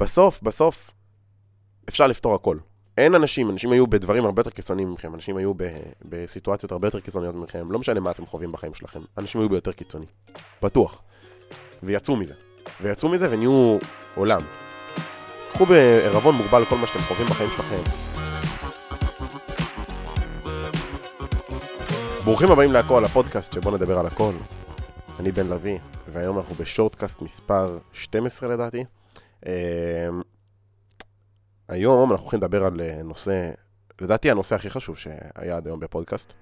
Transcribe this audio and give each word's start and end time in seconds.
בסוף, 0.00 0.42
בסוף, 0.42 0.90
אפשר 1.88 2.06
לפתור 2.06 2.34
הכל. 2.34 2.58
אין 2.98 3.14
אנשים, 3.14 3.50
אנשים 3.50 3.72
היו 3.72 3.86
בדברים 3.86 4.24
הרבה 4.24 4.40
יותר 4.40 4.50
קיצוניים 4.50 4.92
מכם, 4.92 5.14
אנשים 5.14 5.36
היו 5.36 5.54
ב, 5.54 5.62
בסיטואציות 6.02 6.72
הרבה 6.72 6.86
יותר 6.86 7.00
קיצוניות 7.00 7.34
מכם, 7.34 7.72
לא 7.72 7.78
משנה 7.78 8.00
מה 8.00 8.10
אתם 8.10 8.26
חווים 8.26 8.52
בחיים 8.52 8.74
שלכם, 8.74 9.00
אנשים 9.18 9.40
היו 9.40 9.48
ביותר 9.48 9.72
קיצוני, 9.72 10.06
בטוח. 10.62 11.02
ויצאו 11.82 12.16
מזה. 12.16 12.34
ויצאו 12.80 13.08
מזה 13.08 13.30
ונהיו 13.30 13.78
עולם. 14.14 14.42
קחו 15.52 15.66
בערבון 15.66 16.34
מוגבל 16.34 16.64
כל 16.64 16.76
מה 16.76 16.86
שאתם 16.86 16.98
חווים 16.98 17.26
בחיים 17.26 17.50
שלכם. 17.50 17.82
ברוכים 22.24 22.50
הבאים 22.50 22.72
להכל, 22.72 23.04
הפודקאסט 23.04 23.52
שבו 23.52 23.70
נדבר 23.70 23.98
על 23.98 24.06
הכל. 24.06 24.32
אני 25.20 25.32
בן 25.32 25.48
לביא, 25.48 25.78
והיום 26.12 26.38
אנחנו 26.38 26.54
בשורטקאסט 26.54 27.22
מספר 27.22 27.78
12 27.92 28.48
לדעתי. 28.48 28.84
אמ, 29.46 29.52
היום 31.68 32.10
אנחנו 32.10 32.24
הולכים 32.24 32.40
לדבר 32.40 32.64
על 32.64 32.80
אה, 32.80 33.02
נושא, 33.02 33.50
לדעתי 34.00 34.30
הנושא 34.30 34.54
הכי 34.54 34.70
חשוב 34.70 34.96
שהיה 34.96 35.56
עד 35.56 35.66
היום 35.66 35.80
בפודקאסט, 35.80 36.32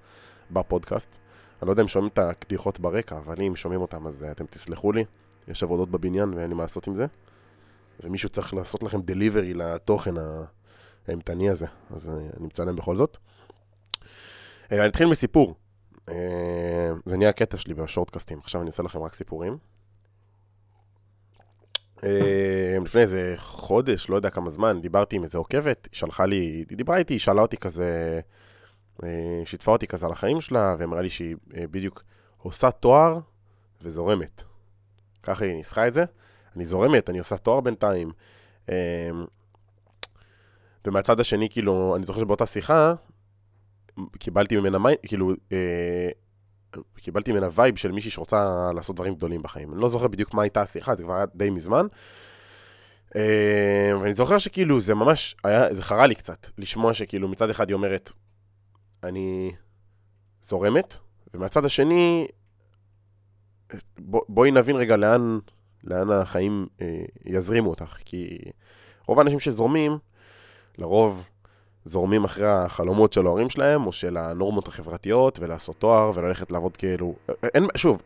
בפודקאסט. 0.51 1.17
אני 1.61 1.67
לא 1.67 1.71
יודע 1.71 1.83
אם 1.83 1.87
שומעים 1.87 2.09
את 2.13 2.19
הקדיחות 2.19 2.79
ברקע, 2.79 3.17
אבל 3.17 3.35
אם 3.41 3.55
שומעים 3.55 3.81
אותם 3.81 4.07
אז 4.07 4.23
אה, 4.23 4.31
אתם 4.31 4.45
תסלחו 4.45 4.91
לי. 4.91 5.05
יש 5.47 5.63
עבודות 5.63 5.91
בבניין 5.91 6.33
ואין 6.33 6.49
לי 6.49 6.55
מה 6.55 6.63
לעשות 6.63 6.87
עם 6.87 6.95
זה. 6.95 7.05
ומישהו 8.03 8.29
צריך 8.29 8.53
לעשות 8.53 8.83
לכם 8.83 9.01
דליברי 9.01 9.53
לתוכן 9.53 10.13
האימתני 11.07 11.49
הזה, 11.49 11.65
אז 11.89 12.09
אה, 12.09 12.13
אני 12.13 12.47
מצלם 12.47 12.75
בכל 12.75 12.95
זאת. 12.95 13.17
אני 14.71 14.87
אתחיל 14.87 15.07
מסיפור. 15.07 15.55
זה 17.05 17.17
נהיה 17.17 17.29
הקטע 17.29 17.57
שלי 17.57 17.73
בשורטקאסטים, 17.73 18.39
עכשיו 18.39 18.61
אני 18.61 18.69
אעשה 18.69 18.83
לכם 18.83 18.99
רק 18.99 19.13
סיפורים. 19.13 19.57
אה, 22.03 22.77
לפני 22.85 23.01
איזה 23.01 23.33
חודש, 23.37 24.09
לא 24.09 24.15
יודע 24.15 24.29
כמה 24.29 24.49
זמן, 24.49 24.81
דיברתי 24.81 25.15
עם 25.15 25.23
איזה 25.23 25.37
עוקבת, 25.37 25.87
היא 25.91 25.97
שלחה 25.97 26.25
לי, 26.25 26.35
היא 26.69 26.77
דיברה 26.77 26.97
איתי, 26.97 27.13
היא 27.13 27.19
שאלה 27.19 27.41
אותי 27.41 27.57
כזה, 27.57 28.19
אה, 29.03 29.41
שיתפה 29.45 29.71
אותי 29.71 29.87
כזה 29.87 30.05
על 30.05 30.11
החיים 30.11 30.41
שלה, 30.41 30.75
ואמרה 30.79 31.01
לי 31.01 31.09
שהיא 31.09 31.35
אה, 31.57 31.67
בדיוק 31.71 32.03
עושה 32.37 32.71
תואר 32.71 33.19
וזורמת. 33.81 34.43
ככה 35.23 35.45
היא 35.45 35.53
ניסחה 35.53 35.87
את 35.87 35.93
זה. 35.93 36.05
אני 36.55 36.65
זורמת, 36.65 37.09
אני 37.09 37.19
עושה 37.19 37.37
תואר 37.37 37.61
בינתיים. 37.61 38.11
ומהצד 40.87 41.19
השני, 41.19 41.49
כאילו, 41.49 41.95
אני 41.95 42.05
זוכר 42.05 42.19
שבאותה 42.19 42.45
שיחה, 42.45 42.93
קיבלתי 44.19 44.57
ממנה, 44.57 44.77
כאילו, 45.05 45.33
קיבלתי 46.95 47.31
ממנה 47.31 47.47
vibe 47.55 47.75
של 47.75 47.91
מישהי 47.91 48.11
שרוצה 48.11 48.71
לעשות 48.75 48.95
דברים 48.95 49.15
גדולים 49.15 49.41
בחיים. 49.41 49.73
אני 49.73 49.81
לא 49.81 49.89
זוכר 49.89 50.07
בדיוק 50.07 50.33
מה 50.33 50.41
הייתה 50.41 50.61
השיחה, 50.61 50.95
זה 50.95 51.03
כבר 51.03 51.13
היה 51.13 51.25
די 51.35 51.49
מזמן. 51.49 51.87
אה, 53.15 53.91
ואני 54.01 54.13
זוכר 54.13 54.37
שכאילו 54.37 54.79
זה 54.79 54.95
ממש, 54.95 55.35
היה, 55.43 55.73
זה 55.73 55.83
חרה 55.83 56.07
לי 56.07 56.15
קצת, 56.15 56.47
לשמוע 56.57 56.93
שכאילו 56.93 57.27
מצד 57.27 57.49
אחד 57.49 57.69
היא 57.69 57.75
אומרת, 57.75 58.11
אני 59.03 59.51
זורמת, 60.41 60.97
ומהצד 61.33 61.65
השני, 61.65 62.27
בוא, 63.99 64.21
בואי 64.29 64.51
נבין 64.51 64.75
רגע 64.75 64.95
לאן, 64.95 65.39
לאן 65.83 66.11
החיים 66.11 66.67
אה, 66.81 67.03
יזרימו 67.25 67.69
אותך, 67.69 67.97
כי 68.05 68.37
רוב 69.05 69.19
האנשים 69.19 69.39
שזורמים, 69.39 69.97
לרוב 70.77 71.25
זורמים 71.87 72.23
אחרי 72.23 72.47
החלומות 72.47 73.13
של 73.13 73.25
ההורים 73.25 73.49
שלהם, 73.49 73.85
או 73.85 73.91
של 73.91 74.17
הנורמות 74.17 74.67
החברתיות, 74.67 75.39
ולעשות 75.39 75.75
תואר, 75.75 76.11
וללכת 76.13 76.51
לעבוד 76.51 76.77
כאילו... 76.77 77.15
אין, 77.43 77.67
שוב, 77.77 78.01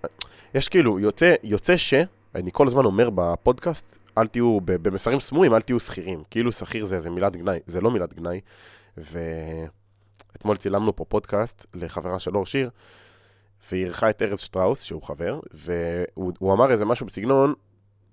יש 0.54 0.70
כאילו, 0.70 1.00
יוצא, 1.00 1.36
יוצא 1.44 1.78
ש... 1.78 1.94
אני 2.36 2.50
כל 2.54 2.68
הזמן 2.68 2.86
אומר 2.86 3.10
בפודקאסט, 3.16 3.98
אל 4.18 4.28
תהיו, 4.28 4.58
במסרים 4.66 5.20
סמויים, 5.20 5.54
אל 5.54 5.62
תהיו 5.62 5.80
שכירים. 5.80 6.24
כאילו 6.30 6.52
שכיר 6.52 6.86
זה, 6.86 7.00
זה 7.00 7.10
מילת 7.10 7.36
גנאי, 7.36 7.60
זה 7.66 7.82
לא 7.82 7.92
מילת 7.92 8.14
גנאי. 8.14 8.40
ואתמול 8.98 10.58
צילמנו 10.58 10.96
פה 10.96 11.06
פודקאסט 11.06 11.66
לחברה 11.74 12.20
של 12.20 12.36
אור 12.36 12.46
שיר, 12.46 12.70
והיא 13.70 13.86
אירחה 13.86 14.10
את 14.10 14.22
ארז 14.22 14.40
שטראוס, 14.40 14.82
שהוא 14.82 15.04
חבר, 15.04 15.40
והוא 15.54 16.54
אמר 16.54 16.72
איזה 16.72 16.86
משהו 16.86 17.06
בסגנון, 17.06 17.54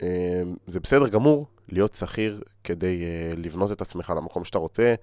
אה, 0.02 0.42
זה 0.66 0.80
בסדר 0.80 1.08
גמור 1.08 1.46
להיות 1.68 1.94
שכיר 1.94 2.42
כדי 2.64 3.02
אה, 3.04 3.36
לבנות 3.36 3.72
את 3.72 3.80
עצמך 3.82 4.12
למקום 4.16 4.44
שאתה 4.44 4.58
רוצה, 4.58 4.94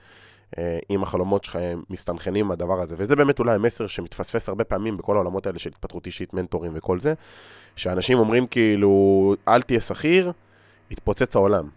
אם 0.89 1.03
החלומות 1.03 1.44
שלך 1.44 1.59
מסתנכנים 1.89 2.47
מהדבר 2.47 2.81
הזה. 2.81 2.95
וזה 2.97 3.16
באמת 3.16 3.39
אולי 3.39 3.56
המסר 3.56 3.88
שמתפספס 3.88 4.50
הרבה 4.50 4.63
פעמים 4.63 4.97
בכל 4.97 5.16
העולמות 5.16 5.47
האלה 5.47 5.59
של 5.59 5.69
התפתחות 5.69 6.06
אישית, 6.06 6.33
מנטורים 6.33 6.72
וכל 6.75 7.00
זה, 7.00 7.13
שאנשים 7.75 8.19
אומרים 8.19 8.47
כאילו, 8.47 9.35
אל 9.47 9.61
תהיה 9.61 9.81
שכיר, 9.81 10.31
יתפוצץ 10.91 11.35
העולם. 11.35 11.69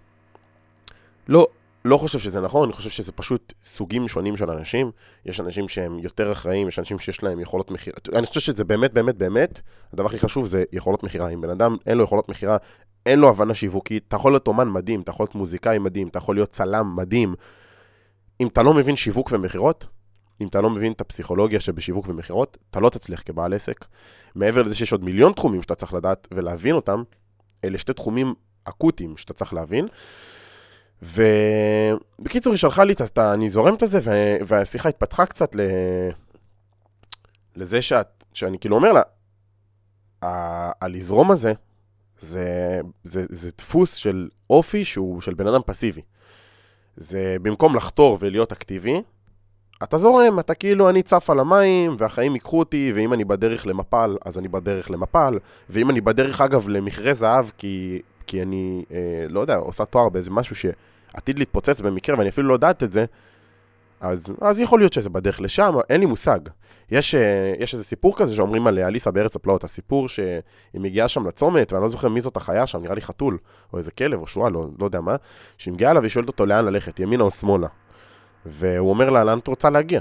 לא, 1.28 1.46
לא 1.84 1.98
חושב 1.98 2.18
שזה 2.18 2.40
נכון, 2.40 2.68
אני 2.68 2.72
חושב 2.72 2.90
שזה 2.90 3.12
פשוט 3.12 3.52
סוגים 3.64 4.08
שונים 4.08 4.36
של 4.36 4.50
אנשים. 4.50 4.90
יש 5.26 5.40
אנשים 5.40 5.68
שהם 5.68 5.98
יותר 5.98 6.32
אחראים, 6.32 6.68
יש 6.68 6.78
אנשים 6.78 6.98
שיש 6.98 7.22
להם 7.22 7.40
יכולות 7.40 7.70
מכירה. 7.70 7.96
אני 8.14 8.26
חושב 8.26 8.40
שזה 8.40 8.64
באמת, 8.64 8.92
באמת, 8.92 9.16
באמת, 9.16 9.60
הדבר 9.92 10.06
הכי 10.06 10.18
חשוב 10.18 10.46
זה 10.46 10.64
יכולות 10.72 11.02
מכירה. 11.02 11.28
אם 11.28 11.40
בן 11.40 11.50
אדם 11.50 11.76
אין 11.86 11.98
לו 11.98 12.04
יכולות 12.04 12.28
מכירה, 12.28 12.56
אין 13.06 13.18
לו 13.18 13.28
הבנה 13.28 13.54
שיווקית, 13.54 14.04
אתה 14.08 14.16
יכול 14.16 14.32
להיות 14.32 14.46
אומן 14.46 14.68
מדהים, 14.68 15.00
אתה 15.00 15.10
יכול 15.10 15.24
להיות 15.24 15.34
מוזיקאי 15.34 15.78
מדהים, 15.78 16.08
אתה 16.08 16.18
יכול 16.18 16.36
להיות 16.36 16.50
צלם 16.50 16.96
מדהים, 16.96 17.34
אם 18.40 18.46
אתה 18.46 18.62
לא 18.62 18.74
מבין 18.74 18.96
שיווק 18.96 19.32
ומכירות, 19.32 19.86
אם 20.40 20.46
אתה 20.46 20.60
לא 20.60 20.70
מבין 20.70 20.92
את 20.92 21.00
הפסיכולוגיה 21.00 21.60
שבשיווק 21.60 22.08
ומכירות, 22.08 22.58
אתה 22.70 22.80
לא 22.80 22.90
תצליח 22.90 23.22
כבעל 23.26 23.54
עסק. 23.54 23.84
מעבר 24.34 24.62
לזה 24.62 24.74
שיש 24.74 24.92
עוד 24.92 25.04
מיליון 25.04 25.32
תחומים 25.32 25.62
שאתה 25.62 25.74
צריך 25.74 25.94
לדעת 25.94 26.28
ולהבין 26.34 26.74
אותם, 26.74 27.02
אלה 27.64 27.78
שתי 27.78 27.92
תחומים 27.92 28.34
אקוטיים 28.64 29.16
שאתה 29.16 29.34
צריך 29.34 29.54
להבין. 29.54 29.88
ובקיצור, 31.02 32.52
היא 32.52 32.58
שלחה 32.58 32.84
לי, 32.84 32.92
את 32.92 33.18
ה... 33.18 33.34
אני 33.34 33.50
זורם 33.50 33.74
את 33.74 33.82
זה, 33.86 34.00
והשיחה 34.46 34.88
התפתחה 34.88 35.26
קצת 35.26 35.54
ל... 35.54 35.60
לזה 37.56 37.82
שאת, 37.82 38.24
שאני 38.32 38.58
כאילו 38.58 38.76
אומר 38.76 38.92
לה, 38.92 39.02
הלזרום 40.80 41.30
הזה, 41.30 41.52
זה, 42.20 42.80
זה, 43.04 43.24
זה 43.28 43.50
דפוס 43.58 43.94
של 43.94 44.28
אופי 44.50 44.84
שהוא 44.84 45.20
של 45.20 45.34
בן 45.34 45.46
אדם 45.46 45.60
פסיבי. 45.66 46.02
זה 46.98 47.36
במקום 47.42 47.76
לחתור 47.76 48.18
ולהיות 48.20 48.52
אקטיבי, 48.52 49.02
אתה 49.82 49.98
זורם, 49.98 50.38
אתה 50.38 50.54
כאילו, 50.54 50.88
אני 50.88 51.02
צף 51.02 51.30
על 51.30 51.40
המים, 51.40 51.94
והחיים 51.98 52.34
ייקחו 52.34 52.58
אותי, 52.58 52.92
ואם 52.94 53.12
אני 53.12 53.24
בדרך 53.24 53.66
למפל, 53.66 54.16
אז 54.24 54.38
אני 54.38 54.48
בדרך 54.48 54.90
למפל, 54.90 55.38
ואם 55.70 55.90
אני 55.90 56.00
בדרך, 56.00 56.40
אגב, 56.40 56.68
למכרה 56.68 57.14
זהב, 57.14 57.46
כי, 57.58 58.02
כי 58.26 58.42
אני, 58.42 58.84
אה, 58.92 59.26
לא 59.28 59.40
יודע, 59.40 59.56
עושה 59.56 59.84
תואר 59.84 60.08
באיזה 60.08 60.30
משהו 60.30 60.56
שעתיד 60.56 61.38
להתפוצץ 61.38 61.80
במקרה, 61.80 62.18
ואני 62.18 62.28
אפילו 62.28 62.48
לא 62.48 62.52
יודעת 62.52 62.82
את 62.82 62.92
זה, 62.92 63.04
אז, 64.00 64.34
אז 64.40 64.60
יכול 64.60 64.80
להיות 64.80 64.92
שזה 64.92 65.10
בדרך 65.10 65.40
לשם, 65.40 65.74
אין 65.90 66.00
לי 66.00 66.06
מושג. 66.06 66.40
יש, 66.90 67.14
אה, 67.14 67.54
יש 67.58 67.74
איזה 67.74 67.84
סיפור 67.84 68.16
כזה 68.16 68.34
שאומרים 68.34 68.66
על 68.66 68.78
אליסה 68.78 69.10
בארץ 69.10 69.36
הפלאות, 69.36 69.64
הסיפור 69.64 70.08
שהיא 70.08 70.40
מגיעה 70.74 71.08
שם 71.08 71.26
לצומת, 71.26 71.72
ואני 71.72 71.82
לא 71.82 71.88
זוכר 71.88 72.08
מי 72.08 72.20
זאת 72.20 72.36
החיה 72.36 72.66
שם, 72.66 72.82
נראה 72.82 72.94
לי 72.94 73.00
חתול, 73.00 73.38
או 73.72 73.78
איזה 73.78 73.90
כלב, 73.90 74.20
או 74.20 74.26
שועל, 74.26 74.52
לא, 74.52 74.66
לא 74.78 74.84
יודע 74.84 75.00
מה, 75.00 75.16
שהיא 75.58 75.74
מגיעה 75.74 75.90
אליו 75.90 76.02
והיא 76.02 76.10
שואלת 76.10 76.28
אותו 76.28 76.46
לאן 76.46 76.64
ללכת, 76.64 77.00
ימינה 77.00 77.24
או 77.24 77.30
שמאלה. 77.30 77.68
והוא 78.46 78.90
אומר 78.90 79.10
לה, 79.10 79.24
לאן 79.24 79.38
את 79.38 79.46
רוצה 79.46 79.70
להגיע? 79.70 80.00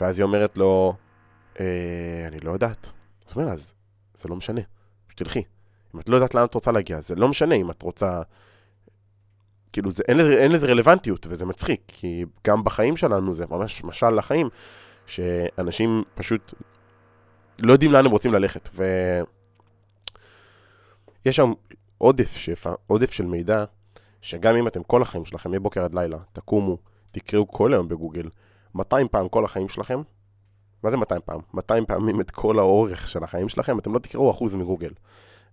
ואז 0.00 0.18
היא 0.18 0.24
אומרת 0.24 0.58
לו, 0.58 0.94
אה, 1.60 2.24
אני 2.26 2.38
לא 2.38 2.50
יודעת. 2.50 2.90
אז 3.26 3.32
הוא 3.32 3.36
אומר 3.36 3.46
לה, 3.46 3.52
אז 3.52 3.74
זה 4.14 4.28
לא 4.28 4.36
משנה, 4.36 4.60
שתלכי. 5.08 5.42
אם 5.94 6.00
את 6.00 6.08
לא 6.08 6.16
יודעת 6.16 6.34
לאן 6.34 6.44
את 6.44 6.54
רוצה 6.54 6.72
להגיע, 6.72 7.00
זה 7.00 7.14
לא 7.14 7.28
משנה 7.28 7.54
אם 7.54 7.70
את 7.70 7.82
רוצה 7.82 8.22
כאילו, 9.72 9.90
זה, 9.90 10.02
אין, 10.08 10.16
לזה, 10.16 10.36
אין 10.38 10.52
לזה 10.52 10.66
רלוונטיות, 10.66 11.26
וזה 11.30 11.44
מצחיק, 11.44 11.80
כי 11.88 12.24
גם 12.46 12.64
בחיים 12.64 12.96
שלנו 12.96 13.34
זה 13.34 13.44
ממש 13.50 13.84
משל 13.84 14.10
לחיים, 14.10 14.48
שאנשים 15.06 16.02
פשוט 16.14 16.54
לא 17.58 17.72
יודעים 17.72 17.92
לאן 17.92 18.06
הם 18.06 18.12
רוצים 18.12 18.32
ללכת. 18.32 18.68
ויש 21.24 21.36
שם 21.36 21.52
עודף 21.98 22.36
שפע, 22.36 22.72
עודף 22.86 23.10
של 23.10 23.26
מידע, 23.26 23.64
שגם 24.20 24.56
אם 24.56 24.66
אתם 24.66 24.82
כל 24.82 25.02
החיים 25.02 25.24
שלכם, 25.24 25.50
מבוקר 25.50 25.84
עד 25.84 25.94
לילה, 25.94 26.18
תקומו, 26.32 26.78
תקראו 27.10 27.48
כל 27.48 27.72
היום 27.72 27.88
בגוגל, 27.88 28.28
200 28.74 29.08
פעם 29.08 29.28
כל 29.28 29.44
החיים 29.44 29.68
שלכם, 29.68 30.02
מה 30.82 30.90
זה 30.90 30.96
200 30.96 31.20
פעם? 31.24 31.40
200 31.54 31.86
פעמים 31.86 32.20
את 32.20 32.30
כל 32.30 32.58
האורך 32.58 33.08
של 33.08 33.24
החיים 33.24 33.48
שלכם, 33.48 33.78
אתם 33.78 33.94
לא 33.94 33.98
תקראו 33.98 34.30
אחוז 34.30 34.54
מגוגל. 34.54 34.90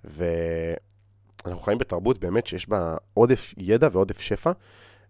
ו... 0.05 0.25
אנחנו 1.45 1.61
חיים 1.61 1.77
בתרבות 1.77 2.19
באמת 2.19 2.47
שיש 2.47 2.69
בה 2.69 2.95
עודף 3.13 3.53
ידע 3.57 3.87
ועודף 3.91 4.19
שפע, 4.19 4.51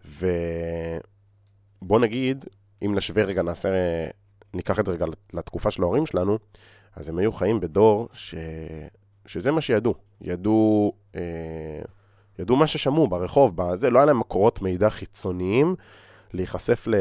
ובוא 0.06 2.00
נגיד, 2.00 2.46
אם 2.86 2.96
נשווה 2.96 3.24
רגע, 3.24 3.42
נעשה, 3.42 3.70
ניקח 4.54 4.80
את 4.80 4.86
זה 4.86 4.92
רגע 4.92 5.06
לתקופה 5.34 5.72
של 5.72 5.84
ההורים 5.84 6.06
שלנו, 6.06 6.38
אז 6.96 7.10
הם 7.10 7.18
היו 7.18 7.34
חיים 7.34 7.60
בדור 7.60 8.10
ש... 8.14 8.36
שזה 9.26 9.52
מה 9.52 9.62
שידעו. 9.62 9.96
ידעו, 10.22 10.94
אה, 11.16 11.82
ידעו 12.40 12.56
מה 12.56 12.68
ששמעו 12.68 13.08
ברחוב, 13.08 13.52
בזה, 13.56 13.90
לא 13.90 14.00
היה 14.00 14.06
להם 14.06 14.20
מקורות 14.20 14.62
מידע 14.62 14.90
חיצוניים 14.90 15.76
להיחשף 16.34 16.88
ל... 16.88 16.96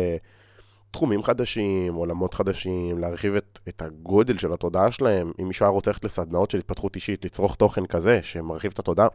תחומים 0.90 1.22
חדשים, 1.22 1.94
עולמות 1.94 2.34
חדשים, 2.34 2.98
להרחיב 2.98 3.34
את, 3.34 3.58
את 3.68 3.82
הגודל 3.82 4.38
של 4.38 4.52
התודעה 4.52 4.92
שלהם. 4.92 5.32
אם 5.40 5.48
מישהו 5.48 5.64
היה 5.66 5.70
רוצה 5.70 5.90
ללכת 5.90 6.04
לסדנאות 6.04 6.50
של 6.50 6.58
התפתחות 6.58 6.96
אישית, 6.96 7.24
לצרוך 7.24 7.54
תוכן 7.54 7.86
כזה 7.86 8.20
שמרחיב 8.22 8.72
את 8.72 8.78
התודעה, 8.78 9.08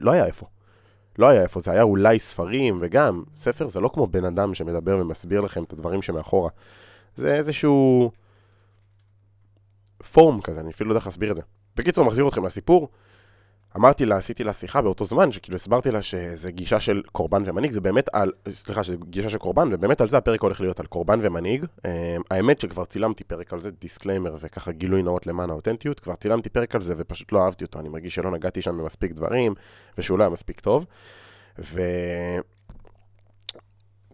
לא 0.00 0.10
היה 0.10 0.26
איפה. 0.26 0.46
לא 1.18 1.28
היה 1.28 1.42
איפה, 1.42 1.60
זה 1.60 1.70
היה 1.70 1.82
אולי 1.82 2.18
ספרים, 2.18 2.78
וגם, 2.80 3.22
ספר 3.34 3.68
זה 3.68 3.80
לא 3.80 3.90
כמו 3.94 4.06
בן 4.06 4.24
אדם 4.24 4.54
שמדבר 4.54 4.98
ומסביר 5.00 5.40
לכם 5.40 5.64
את 5.64 5.72
הדברים 5.72 6.02
שמאחורה. 6.02 6.50
זה 7.16 7.34
איזשהו 7.34 8.10
פורום 10.12 10.40
כזה, 10.40 10.60
אני 10.60 10.70
אפילו 10.70 10.88
לא 10.88 10.92
יודע 10.92 10.98
איך 10.98 11.06
להסביר 11.06 11.30
את 11.30 11.36
זה. 11.36 11.42
בקיצור, 11.76 12.04
מחזיר 12.04 12.28
אתכם 12.28 12.46
לסיפור. 12.46 12.88
אמרתי 13.76 14.04
לה, 14.06 14.16
עשיתי 14.16 14.44
לה 14.44 14.52
שיחה 14.52 14.82
באותו 14.82 15.04
זמן, 15.04 15.32
שכאילו 15.32 15.56
הסברתי 15.56 15.90
לה 15.90 16.02
שזה 16.02 16.50
גישה 16.50 16.80
של 16.80 17.02
קורבן 17.12 17.42
ומנהיג, 17.46 17.72
זה 17.72 17.80
באמת 17.80 18.08
על, 18.12 18.32
סליחה, 18.50 18.84
שזה 18.84 18.96
גישה 19.04 19.30
של 19.30 19.38
קורבן, 19.38 19.68
ובאמת 19.72 20.00
על 20.00 20.08
זה 20.08 20.18
הפרק 20.18 20.42
הולך 20.42 20.60
להיות, 20.60 20.80
על 20.80 20.86
קורבן 20.86 21.18
ומנהיג. 21.22 21.64
אה, 21.86 22.16
האמת 22.30 22.60
שכבר 22.60 22.84
צילמתי 22.84 23.24
פרק 23.24 23.52
על 23.52 23.60
זה, 23.60 23.70
disclaimer 23.70 24.36
וככה 24.40 24.72
גילוי 24.72 25.02
נאות 25.02 25.26
למען 25.26 25.50
האותנטיות, 25.50 26.00
כבר 26.00 26.14
צילמתי 26.14 26.50
פרק 26.50 26.74
על 26.74 26.80
זה 26.80 26.94
ופשוט 26.96 27.32
לא 27.32 27.44
אהבתי 27.44 27.64
אותו, 27.64 27.80
אני 27.80 27.88
מרגיש 27.88 28.14
שלא 28.14 28.30
נגעתי 28.30 28.62
שם 28.62 28.78
במספיק 28.78 29.12
דברים, 29.12 29.54
ושהוא 29.98 30.18
לא 30.18 30.24
היה 30.24 30.30
מספיק 30.30 30.60
טוב. 30.60 30.86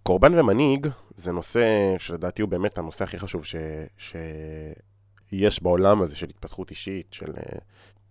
וקורבן 0.00 0.38
ומנהיג 0.38 0.86
זה 1.16 1.32
נושא 1.32 1.94
שלדעתי 1.98 2.42
הוא 2.42 2.50
באמת 2.50 2.78
הנושא 2.78 3.04
הכי 3.04 3.18
חשוב 3.18 3.44
ש... 3.44 3.56
שיש 3.98 5.62
בעולם 5.62 6.02
הזה 6.02 6.16
של 6.16 6.26
התפתחות 6.28 6.70
אישית, 6.70 7.12
של... 7.12 7.32
אה, 7.36 7.58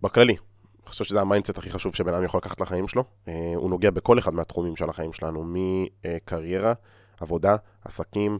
בכללי, 0.01 0.35
אני 0.83 0.89
חושב 0.89 1.03
שזה 1.03 1.21
ה 1.21 1.26
mindset 1.26 1.57
הכי 1.57 1.69
חשוב 1.69 1.95
שבן 1.95 2.13
אדם 2.13 2.23
יכול 2.23 2.37
לקחת 2.37 2.61
לחיים 2.61 2.87
שלו. 2.87 3.03
אה, 3.27 3.53
הוא 3.55 3.69
נוגע 3.69 3.91
בכל 3.91 4.19
אחד 4.19 4.33
מהתחומים 4.33 4.75
של 4.75 4.89
החיים 4.89 5.13
שלנו, 5.13 5.43
מקריירה, 5.45 6.73
עבודה, 7.21 7.55
עסקים, 7.85 8.39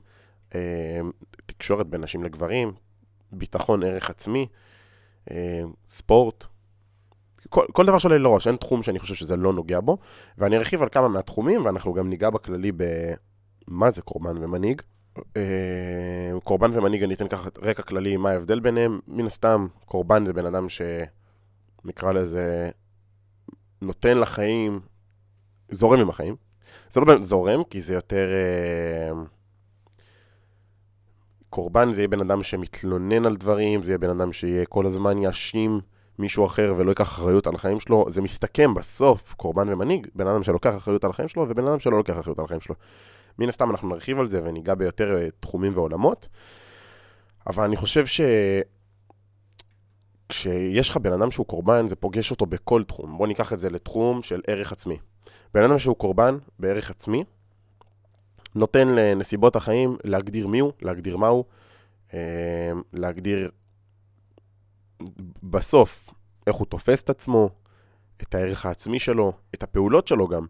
אה, 0.56 1.00
תקשורת 1.46 1.88
בין 1.88 2.02
נשים 2.02 2.24
לגברים, 2.24 2.74
ביטחון, 3.32 3.84
ערך 3.84 4.10
עצמי, 4.10 4.48
אה, 5.32 5.62
ספורט. 5.88 6.46
כל, 7.50 7.66
כל 7.74 7.86
דבר 7.86 7.98
שעולה 7.98 8.18
לראש, 8.18 8.48
אין 8.48 8.56
תחום 8.56 8.84
שאני 8.84 9.00
חושב 9.00 9.16
שזה 9.16 9.36
לא 9.36 9.54
נוגע 9.54 9.80
בו, 9.80 9.98
ואני 10.38 10.58
ארחיב 10.58 10.82
על 10.82 10.90
כמה 10.90 11.08
מהתחומים, 11.08 11.66
ואנחנו 11.66 11.94
גם 11.94 12.10
ניגע 12.10 12.30
בכללי 12.30 12.72
במה 12.72 13.92
זה 13.92 14.02
קורבן 14.02 14.44
ומנהיג. 14.44 14.82
קורבן 16.44 16.78
ומנהיג, 16.78 17.04
אני 17.04 17.14
אתן 17.14 17.28
ככה 17.28 17.50
רקע 17.62 17.84
כללי, 17.84 18.18
מה 18.18 18.30
ההבדל 18.30 18.60
ביניהם. 18.60 19.00
מן 19.08 19.26
הסתם, 19.26 19.68
קורבן 19.86 20.26
זה 20.26 20.34
בן 20.34 20.46
אדם 20.46 20.70
ש... 20.70 20.82
נקרא 21.86 22.12
לזה, 22.12 22.70
נותן 23.82 24.18
לחיים, 24.18 24.80
זורם 25.72 26.00
עם 26.00 26.10
החיים. 26.10 26.36
זה 26.92 27.00
לא 27.00 27.06
באמת 27.06 27.24
זורם, 27.24 27.64
כי 27.64 27.82
זה 27.82 27.94
יותר... 27.94 28.28
אה, 28.34 29.12
קורבן 31.50 31.92
זה 31.92 32.02
יהיה 32.02 32.08
בן 32.08 32.22
אדם 32.22 32.44
שמתלונן 32.44 33.26
על 33.26 33.36
דברים, 33.36 33.84
זה 33.84 33.92
יהיה 33.92 33.98
בן 33.98 34.10
אדם 34.10 34.34
שיהיה 34.34 34.66
כל 34.66 34.86
הזמן 34.86 35.18
יאשים 35.18 35.80
מישהו 36.20 36.46
אחר 36.46 36.74
ולא 36.78 36.90
ייקח 36.90 37.08
אחריות 37.08 37.48
על 37.48 37.56
החיים 37.56 37.80
שלו. 37.80 38.06
זה 38.10 38.22
מסתכם 38.22 38.74
בסוף, 38.74 39.34
קורבן 39.34 39.70
ומנהיג, 39.70 40.08
בן 40.16 40.28
אדם 40.28 40.44
שלוקח 40.44 40.78
אחריות 40.78 41.04
על 41.04 41.10
החיים 41.10 41.30
שלו 41.30 41.46
ובן 41.50 41.68
אדם 41.68 41.80
שלא 41.80 41.98
לוקח 41.98 42.20
אחריות 42.20 42.40
על 42.40 42.46
החיים 42.46 42.62
שלו. 42.62 42.76
מן 43.40 43.50
הסתם 43.50 43.72
אנחנו 43.72 43.90
נרחיב 43.90 44.20
על 44.20 44.28
זה 44.28 44.42
וניגע 44.44 44.76
ביותר 44.76 45.16
אה, 45.16 45.28
תחומים 45.40 45.72
ועולמות, 45.76 46.28
אבל 47.48 47.64
אני 47.64 47.76
חושב 47.76 48.06
ש... 48.06 48.22
כשיש 50.34 50.90
לך 50.90 50.98
בן 50.98 51.14
אדם 51.14 51.32
שהוא 51.32 51.46
קורבן, 51.46 51.88
זה 51.88 51.96
פוגש 51.96 52.32
אותו 52.32 52.46
בכל 52.46 52.84
תחום. 52.84 53.18
בוא 53.18 53.28
ניקח 53.28 53.54
את 53.54 53.60
זה 53.60 53.70
לתחום 53.70 54.24
של 54.24 54.42
ערך 54.48 54.72
עצמי. 54.72 54.98
בן 55.54 55.64
אדם 55.64 55.80
שהוא 55.80 55.96
קורבן 55.96 56.38
בערך 56.60 56.90
עצמי, 56.90 57.24
נותן 58.56 58.88
לנסיבות 58.88 59.56
החיים 59.56 59.98
להגדיר 60.04 60.48
מיהו, 60.48 60.72
להגדיר 60.82 61.18
מהו, 61.18 61.44
אה, 62.14 62.72
להגדיר 62.94 63.52
בסוף 65.44 66.10
איך 66.48 66.56
הוא 66.56 66.68
תופס 66.68 67.04
את 67.04 67.10
עצמו, 67.10 67.50
את 68.22 68.36
הערך 68.36 68.66
העצמי 68.66 69.00
שלו, 69.00 69.34
את 69.56 69.64
הפעולות 69.64 70.08
שלו 70.08 70.28
גם. 70.28 70.46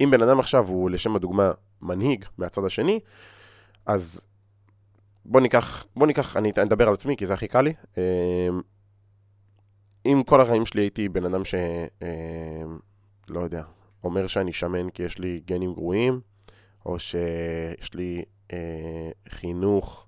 אם 0.00 0.10
בן 0.10 0.22
אדם 0.22 0.40
עכשיו 0.40 0.66
הוא, 0.68 0.90
לשם 0.90 1.16
הדוגמה, 1.16 1.50
מנהיג 1.82 2.24
מהצד 2.38 2.64
השני, 2.64 3.00
אז 3.86 4.20
בוא 5.24 5.40
ניקח, 5.40 5.86
בוא 5.96 6.06
ניקח, 6.06 6.36
אני 6.36 6.52
אדבר 6.62 6.88
על 6.88 6.94
עצמי 6.94 7.16
כי 7.16 7.26
זה 7.26 7.34
הכי 7.34 7.48
קל 7.48 7.60
לי. 7.60 7.72
אם 10.06 10.22
כל 10.26 10.40
החיים 10.40 10.66
שלי 10.66 10.82
הייתי 10.82 11.08
בן 11.08 11.24
אדם 11.24 11.44
ש... 11.44 11.54
אה, 12.02 12.62
לא 13.28 13.40
יודע, 13.40 13.62
אומר 14.04 14.26
שאני 14.26 14.52
שמן 14.52 14.90
כי 14.90 15.02
יש 15.02 15.18
לי 15.18 15.40
גנים 15.46 15.74
גרועים, 15.74 16.20
או 16.86 16.98
שיש 16.98 17.94
לי 17.94 18.24
אה, 18.52 19.10
חינוך 19.28 20.06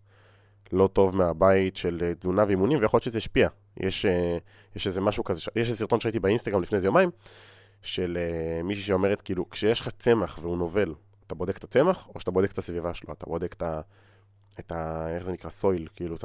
לא 0.73 0.87
טוב 0.87 1.17
מהבית 1.17 1.77
של 1.77 1.99
אה, 2.03 2.15
תזונה 2.15 2.45
ואימונים, 2.47 2.79
ויכול 2.81 2.99
להיות 2.99 3.05
שזה 3.05 3.19
השפיע. 3.19 3.49
יש, 3.77 4.07
אה, 4.07 4.39
יש 4.77 4.87
איזה 4.87 5.01
משהו 5.01 5.25
כזה, 5.25 5.41
יש 5.57 5.69
איזה 5.69 5.79
סרטון 5.79 6.01
שראיתי 6.01 6.21
באינסטגרם 6.21 6.63
לפני 6.63 6.77
איזה 6.77 6.87
יומיים, 6.87 7.11
של 7.83 8.19
אה, 8.21 8.63
מישהי 8.63 8.85
שאומרת, 8.85 9.23
כאילו, 9.23 9.51
כשיש 9.51 9.81
לך 9.81 9.89
צמח 9.99 10.39
והוא 10.43 10.59
נובל, 10.59 10.95
אתה 11.27 11.35
בודק 11.35 11.59
את 11.59 11.65
הצמח, 11.65 12.09
או 12.15 12.21
שאתה 12.21 12.31
בודק 12.31 12.53
את 12.53 12.59
הסביבה 12.59 12.95
שלו, 12.95 13.13
אתה 13.13 13.27
בודק 13.27 13.53
את 13.53 13.63
ה... 13.63 13.81
את 14.61 14.73
ה... 14.73 15.09
איך 15.15 15.25
זה 15.25 15.33
נקרא? 15.33 15.51
סויל, 15.51 15.89
כאילו, 15.95 16.17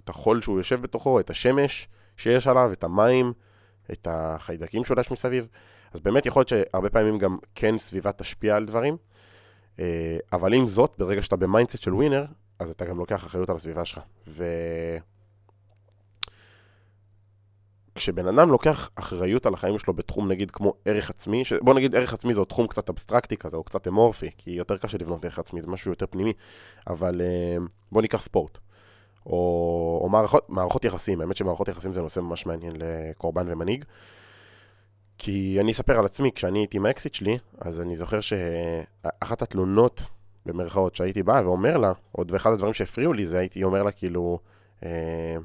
את 0.00 0.08
החול 0.08 0.40
שהוא 0.40 0.58
יושב 0.58 0.82
בתוכו, 0.82 1.20
את 1.20 1.30
השמש, 1.30 1.88
שיש 2.18 2.46
עליו, 2.46 2.72
את 2.72 2.84
המים, 2.84 3.32
את 3.92 4.08
החיידקים 4.10 4.84
שאולי 4.84 5.00
יש 5.00 5.10
מסביב. 5.10 5.48
אז 5.92 6.00
באמת 6.00 6.26
יכול 6.26 6.40
להיות 6.40 6.48
שהרבה 6.48 6.90
פעמים 6.90 7.18
גם 7.18 7.38
כן 7.54 7.78
סביבה 7.78 8.12
תשפיע 8.12 8.56
על 8.56 8.64
דברים, 8.64 8.96
אה, 9.78 10.18
אבל 10.32 10.54
עם 10.54 10.68
זאת, 10.68 10.94
ברגע 10.98 11.22
שאתה 11.22 11.36
ב 11.36 11.42
mindset 11.42 11.82
של 11.82 11.94
winner, 11.94 12.24
אז 12.58 12.70
אתה 12.70 12.84
גם 12.84 12.98
לוקח 12.98 13.26
אחריות 13.26 13.50
על 13.50 13.56
הסביבה 13.56 13.84
שלך. 13.84 14.00
ו... 14.26 14.44
כשבן 17.94 18.26
אדם 18.26 18.50
לוקח 18.50 18.90
אחריות 18.94 19.46
על 19.46 19.54
החיים 19.54 19.78
שלו 19.78 19.94
בתחום 19.94 20.28
נגיד 20.28 20.50
כמו 20.50 20.74
ערך 20.84 21.10
עצמי, 21.10 21.44
ש... 21.44 21.52
בוא 21.52 21.74
נגיד 21.74 21.94
ערך 21.94 22.14
עצמי 22.14 22.34
זה 22.34 22.44
תחום 22.44 22.66
קצת 22.66 22.90
אבסטרקטי 22.90 23.36
כזה, 23.36 23.56
או 23.56 23.64
קצת 23.64 23.88
אמורפי, 23.88 24.30
כי 24.36 24.50
יותר 24.50 24.76
קשה 24.76 24.98
לבנות 24.98 25.24
ערך 25.24 25.38
עצמי, 25.38 25.62
זה 25.62 25.68
משהו 25.68 25.90
יותר 25.92 26.06
פנימי, 26.10 26.32
אבל 26.86 27.20
אה, 27.20 27.56
בוא 27.92 28.02
ניקח 28.02 28.22
ספורט. 28.22 28.58
או, 29.26 30.00
או 30.02 30.08
מערכות, 30.08 30.50
מערכות 30.50 30.84
יחסים, 30.84 31.20
האמת 31.20 31.36
שמערכות 31.36 31.68
יחסים 31.68 31.92
זה 31.92 32.02
נושא 32.02 32.20
ממש 32.20 32.46
מעניין 32.46 32.72
לקורבן 32.78 33.52
ומנהיג. 33.52 33.84
כי 35.18 35.56
אני 35.60 35.72
אספר 35.72 35.98
על 35.98 36.04
עצמי, 36.04 36.30
כשאני 36.34 36.58
הייתי 36.58 36.76
עם 36.76 36.86
האקסיט 36.86 37.14
שלי, 37.14 37.38
אז 37.58 37.80
אני 37.80 37.96
זוכר 37.96 38.20
שאחת 38.20 39.42
התלונות, 39.42 40.02
במרכאות, 40.46 40.94
שהייתי 40.94 41.22
בא 41.22 41.40
ואומר 41.44 41.76
לה, 41.76 41.92
עוד 42.12 42.32
ואחד 42.32 42.52
הדברים 42.52 42.74
שהפריעו 42.74 43.12
לי, 43.12 43.26
זה 43.26 43.38
הייתי 43.38 43.62
אומר 43.62 43.82
לה 43.82 43.90
כאילו, 43.90 44.38
אה, 44.82 45.36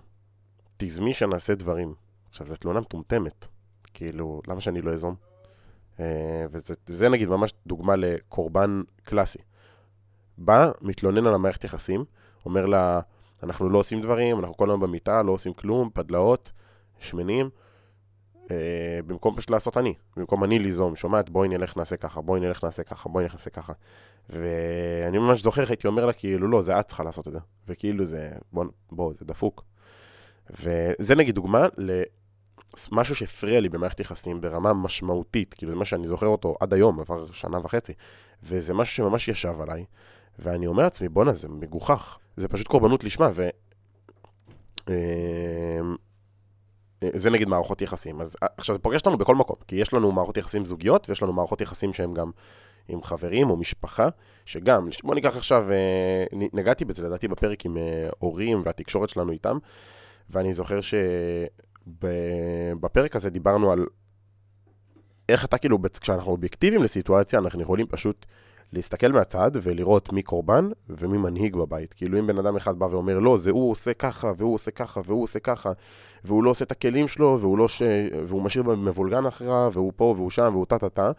תזמי 0.77 1.13
שנעשה 1.13 1.55
דברים. 1.55 1.93
עכשיו, 2.29 2.47
זו 2.47 2.55
תלונה 2.55 2.79
מטומטמת. 2.79 3.45
כאילו, 3.93 4.41
למה 4.47 4.61
שאני 4.61 4.81
לא 4.81 4.91
אזום? 4.91 5.15
אה, 5.99 6.45
וזה, 6.51 6.73
וזה 6.89 7.09
נגיד 7.09 7.29
ממש 7.29 7.53
דוגמה 7.67 7.95
לקורבן 7.95 8.81
קלאסי. 9.03 9.39
בא, 10.37 10.71
מתלונן 10.81 11.27
על 11.27 11.33
המערכת 11.33 11.63
יחסים, 11.63 12.05
אומר 12.45 12.65
לה, 12.65 13.01
אנחנו 13.43 13.69
לא 13.69 13.77
עושים 13.77 14.01
דברים, 14.01 14.39
אנחנו 14.39 14.57
כל 14.57 14.69
היום 14.69 14.79
במיטה, 14.79 15.23
לא 15.23 15.31
עושים 15.31 15.53
כלום, 15.53 15.89
פדלאות, 15.93 16.51
שמנים, 16.99 17.49
אה, 18.51 18.99
במקום 19.07 19.35
פשוט 19.35 19.49
לעשות 19.49 19.77
אני, 19.77 19.93
במקום 20.17 20.43
אני 20.43 20.59
ליזום, 20.59 20.95
שומעת, 20.95 21.29
בואי 21.29 21.49
נלך 21.49 21.77
נעשה 21.77 21.97
ככה, 21.97 22.21
בואי 22.21 22.41
נלך 22.41 22.63
נעשה 22.63 22.83
ככה, 22.83 23.09
בואי 23.09 23.23
נלך 23.23 23.33
נעשה 23.33 23.49
ככה. 23.49 23.73
ואני 24.29 25.17
ממש 25.17 25.43
זוכר, 25.43 25.63
הייתי 25.67 25.87
אומר 25.87 26.05
לה, 26.05 26.13
כאילו, 26.13 26.47
לא, 26.47 26.61
זה 26.61 26.79
את 26.79 26.87
צריכה 26.87 27.03
לעשות 27.03 27.27
את 27.27 27.33
זה. 27.33 27.39
וכאילו 27.67 28.05
זה, 28.05 28.31
בוא, 28.51 28.65
בוא, 28.91 29.13
זה 29.19 29.25
דפוק. 29.25 29.63
וזה 30.49 31.15
נגיד 31.15 31.35
דוגמה 31.35 31.67
למשהו 31.77 33.15
שהפריע 33.15 33.59
לי 33.59 33.69
במערכת 33.69 33.99
יחסים 33.99 34.41
ברמה 34.41 34.73
משמעותית, 34.73 35.53
כאילו 35.53 35.71
זה 35.71 35.77
מה 35.77 35.85
שאני 35.85 36.07
זוכר 36.07 36.27
אותו 36.27 36.55
עד 36.59 36.73
היום, 36.73 36.99
עבר 36.99 37.31
שנה 37.31 37.59
וחצי, 37.63 37.93
וזה 38.43 38.73
משהו 38.73 38.95
שממש 38.95 39.27
ישב 39.27 39.61
עליי, 39.61 39.85
ואני 40.39 40.67
אומר 40.67 40.83
לעצמי, 40.83 41.09
בואנה, 41.09 41.31
זה 41.31 41.47
מגוחך. 41.49 42.17
זה 42.37 42.47
פשוט 42.47 42.67
קורבנות 42.67 43.03
לשמה, 43.03 43.31
ו... 43.35 43.49
אמ, 44.89 45.95
זה 47.15 47.29
נגיד 47.29 47.47
מערכות 47.47 47.81
יחסים. 47.81 48.21
אז 48.21 48.35
עכשיו, 48.57 48.75
זה 48.75 48.79
פוגש 48.79 48.99
אותנו 48.99 49.17
בכל 49.17 49.35
מקום, 49.35 49.55
כי 49.67 49.75
יש 49.75 49.93
לנו 49.93 50.11
מערכות 50.11 50.37
יחסים 50.37 50.65
זוגיות, 50.65 51.09
ויש 51.09 51.23
לנו 51.23 51.33
מערכות 51.33 51.61
יחסים 51.61 51.93
שהן 51.93 52.13
גם 52.13 52.31
עם 52.87 53.03
חברים 53.03 53.49
או 53.49 53.57
משפחה, 53.57 54.07
שגם, 54.45 54.87
בוא 55.03 55.15
ניקח 55.15 55.37
עכשיו, 55.37 55.71
אה, 55.71 56.25
נגעתי 56.53 56.85
בזה 56.85 57.03
לדעתי 57.03 57.27
בפרק 57.27 57.65
עם 57.65 57.77
אה, 57.77 58.07
הורים 58.19 58.61
והתקשורת 58.65 59.09
שלנו 59.09 59.31
איתם, 59.31 59.57
ואני 60.29 60.53
זוכר 60.53 60.79
שבפרק 61.91 63.15
הזה 63.15 63.29
דיברנו 63.29 63.71
על 63.71 63.85
איך 65.29 65.45
אתה 65.45 65.57
כאילו, 65.57 65.79
כשאנחנו 66.01 66.31
אובייקטיביים 66.31 66.83
לסיטואציה, 66.83 67.39
אנחנו 67.39 67.61
יכולים 67.61 67.87
פשוט 67.87 68.25
להסתכל 68.73 69.11
מהצד 69.11 69.51
ולראות 69.61 70.13
מי 70.13 70.23
קורבן 70.23 70.69
ומי 70.89 71.17
מנהיג 71.17 71.55
בבית. 71.55 71.93
כאילו 71.93 72.19
אם 72.19 72.27
בן 72.27 72.37
אדם 72.37 72.55
אחד 72.55 72.79
בא 72.79 72.85
ואומר, 72.85 73.19
לא, 73.19 73.37
זה 73.37 73.51
הוא 73.51 73.71
עושה 73.71 73.93
ככה, 73.93 74.31
והוא 74.37 74.53
עושה 74.53 74.71
ככה, 74.71 75.01
והוא 75.05 75.23
עושה 75.23 75.39
ככה, 75.39 75.71
והוא 76.23 76.43
לא 76.43 76.49
עושה 76.49 76.65
את 76.65 76.71
הכלים 76.71 77.07
שלו, 77.07 77.37
והוא, 77.39 77.57
לא 77.57 77.67
ש... 77.67 77.81
והוא 78.27 78.41
משאיר 78.41 78.63
מבולגן 78.63 79.25
אחריו, 79.25 79.71
והוא 79.73 79.93
פה 79.95 80.13
והוא 80.17 80.29
שם, 80.29 80.49
והוא 80.53 80.65
טה-טה-טה, 80.65 81.11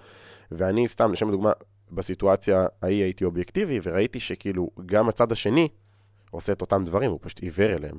ואני 0.50 0.88
סתם, 0.88 1.12
לשם 1.12 1.30
דוגמה, 1.30 1.52
בסיטואציה 1.92 2.66
ההיא 2.82 3.02
הייתי 3.02 3.24
אובייקטיבי, 3.24 3.80
וראיתי 3.82 4.20
שכאילו 4.20 4.70
גם 4.86 5.08
הצד 5.08 5.32
השני 5.32 5.68
עושה 6.30 6.52
את 6.52 6.60
אותם 6.60 6.84
דברים, 6.84 7.10
הוא 7.10 7.18
פשוט 7.22 7.40
עיוור 7.40 7.72
אליהם. 7.72 7.98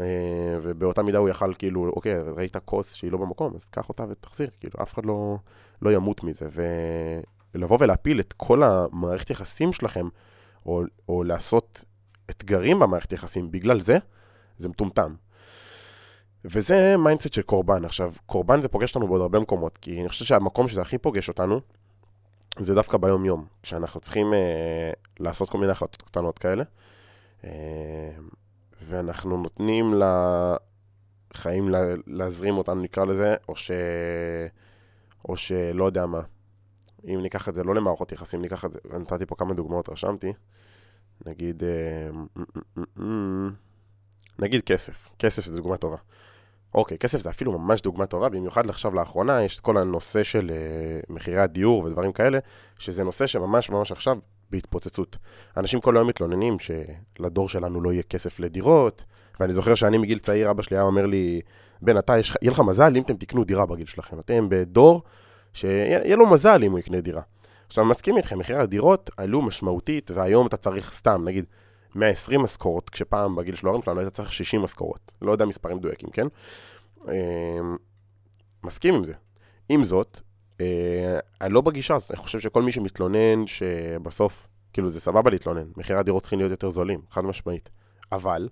אה, 0.00 0.58
ובאותה 0.62 1.02
מידה 1.02 1.18
הוא 1.18 1.28
יכל, 1.28 1.54
כאילו, 1.54 1.92
אוקיי, 1.96 2.14
ראית 2.36 2.56
כוס 2.56 2.94
שהיא 2.94 3.12
לא 3.12 3.18
במקום, 3.18 3.54
אז 3.54 3.70
קח 3.70 3.88
אותה 3.88 4.04
ותחזיר, 4.08 4.50
כאילו, 4.60 4.82
אף 4.82 4.94
אחד 4.94 5.06
לא, 5.06 5.36
לא 5.82 5.92
ימות 5.92 6.24
מזה. 6.24 6.48
ולבוא 7.54 7.78
ולהפיל 7.80 8.20
את 8.20 8.32
כל 8.32 8.62
המערכת 8.62 9.30
יחסים 9.30 9.72
שלכם, 9.72 10.08
או, 10.66 10.82
או 11.08 11.24
לעשות 11.24 11.84
אתגרים 12.30 12.78
במערכת 12.78 13.12
יחסים 13.12 13.50
בגלל 13.50 13.80
זה, 13.80 13.98
זה 14.58 14.68
מטומטם. 14.68 15.14
וזה 16.44 16.96
mindset 16.96 17.32
של 17.32 17.42
קורבן. 17.42 17.84
עכשיו, 17.84 18.12
קורבן 18.26 18.60
זה 18.60 18.68
פוגש 18.68 18.94
אותנו 18.94 19.08
בעוד 19.08 19.20
הרבה 19.20 19.40
מקומות, 19.40 19.78
כי 19.78 20.00
אני 20.00 20.08
חושב 20.08 20.24
שהמקום 20.24 20.68
שזה 20.68 20.80
הכי 20.80 20.98
פוגש 20.98 21.28
אותנו, 21.28 21.60
זה 22.58 22.74
דווקא 22.74 22.96
ביום-יום, 22.96 23.46
כשאנחנו 23.62 24.00
צריכים 24.00 24.34
אה, 24.34 24.90
לעשות 25.20 25.50
כל 25.50 25.58
מיני 25.58 25.72
החלטות 25.72 26.02
קטנות 26.02 26.38
כאלה, 26.38 26.64
אה, 27.44 27.50
ואנחנו 28.82 29.36
נותנים 29.36 29.94
לחיים 31.34 31.68
לה, 31.68 31.78
להזרים 32.06 32.56
אותנו, 32.56 32.82
נקרא 32.82 33.04
לזה, 33.04 33.34
או 33.48 33.56
ש... 33.56 33.70
או 35.28 35.36
שלא 35.36 35.84
יודע 35.84 36.06
מה. 36.06 36.20
אם 37.06 37.20
ניקח 37.22 37.48
את 37.48 37.54
זה 37.54 37.64
לא 37.64 37.74
למערכות 37.74 38.12
יחסים, 38.12 38.42
ניקח 38.42 38.64
את 38.64 38.72
זה, 38.72 38.78
נתתי 38.98 39.26
פה 39.26 39.34
כמה 39.34 39.54
דוגמאות, 39.54 39.88
רשמתי. 39.88 40.32
נגיד, 41.26 41.62
אה, 41.64 42.10
נגיד 44.38 44.62
כסף. 44.62 45.08
כסף 45.18 45.44
זה 45.44 45.56
דוגמה 45.56 45.76
טובה. 45.76 45.96
אוקיי, 46.74 46.98
כסף 46.98 47.20
זה 47.20 47.30
אפילו 47.30 47.58
ממש 47.58 47.80
דוגמה 47.80 48.06
טובה, 48.06 48.28
במיוחד 48.28 48.68
עכשיו 48.70 48.94
לאחרונה 48.94 49.42
יש 49.42 49.56
את 49.56 49.60
כל 49.60 49.78
הנושא 49.78 50.22
של 50.22 50.50
uh, 50.50 51.12
מחירי 51.12 51.38
הדיור 51.38 51.84
ודברים 51.84 52.12
כאלה, 52.12 52.38
שזה 52.78 53.04
נושא 53.04 53.26
שממש 53.26 53.70
ממש 53.70 53.92
עכשיו 53.92 54.18
בהתפוצצות. 54.50 55.16
אנשים 55.56 55.80
כל 55.80 55.96
היום 55.96 56.08
מתלוננים 56.08 56.56
שלדור 56.58 57.48
שלנו 57.48 57.80
לא 57.80 57.92
יהיה 57.92 58.02
כסף 58.02 58.40
לדירות, 58.40 59.04
ואני 59.40 59.52
זוכר 59.52 59.74
שאני 59.74 59.98
מגיל 59.98 60.18
צעיר, 60.18 60.50
אבא 60.50 60.62
שלי 60.62 60.76
היה 60.76 60.84
אומר 60.84 61.06
לי, 61.06 61.40
בן, 61.82 61.98
אתה, 61.98 62.18
יש, 62.18 62.32
יהיה 62.42 62.52
לך 62.52 62.60
מזל 62.60 62.96
אם 62.96 63.02
אתם 63.02 63.16
תקנו 63.16 63.44
דירה 63.44 63.66
בגיל 63.66 63.86
שלכם. 63.86 64.18
אתם 64.18 64.46
בדור 64.48 65.02
שיהיה 65.54 66.16
לו 66.16 66.26
מזל 66.26 66.64
אם 66.64 66.70
הוא 66.70 66.78
יקנה 66.78 67.00
דירה. 67.00 67.22
עכשיו, 67.66 67.84
אני 67.84 67.90
מסכים 67.90 68.16
איתכם, 68.16 68.38
מחירי 68.38 68.58
הדירות 68.58 69.10
עלו 69.16 69.42
משמעותית, 69.42 70.10
והיום 70.10 70.46
אתה 70.46 70.56
צריך 70.56 70.92
סתם, 70.94 71.22
נגיד, 71.24 71.44
120 71.94 72.42
משכורות, 72.42 72.90
כשפעם 72.90 73.36
בגיל 73.36 73.54
של 73.54 73.66
ההורים 73.66 73.82
שלנו 73.82 74.00
היית 74.00 74.12
צריך 74.12 74.32
60 74.32 74.62
משכורות. 74.62 75.12
לא 75.22 75.32
יודע 75.32 75.44
מספרים 75.44 75.76
מדויקים, 75.76 76.10
כן? 76.10 76.26
אמ, 77.08 77.76
מסכים 78.64 78.94
עם 78.94 79.04
זה. 79.04 79.12
עם 79.68 79.84
זאת, 79.84 80.20
אה, 80.60 81.18
אני 81.40 81.52
לא 81.52 81.60
בגישה 81.60 81.94
הזאת, 81.94 82.10
אני 82.10 82.18
חושב 82.18 82.40
שכל 82.40 82.62
מי 82.62 82.72
שמתלונן 82.72 83.46
שבסוף, 83.46 84.46
כאילו 84.72 84.90
זה 84.90 85.00
סבבה 85.00 85.30
להתלונן, 85.30 85.66
מחירי 85.76 85.98
הדירות 85.98 86.22
צריכים 86.22 86.38
להיות 86.38 86.50
יותר 86.50 86.70
זולים, 86.70 87.00
חד 87.10 87.24
משמעית. 87.24 87.70
אבל, 88.12 88.48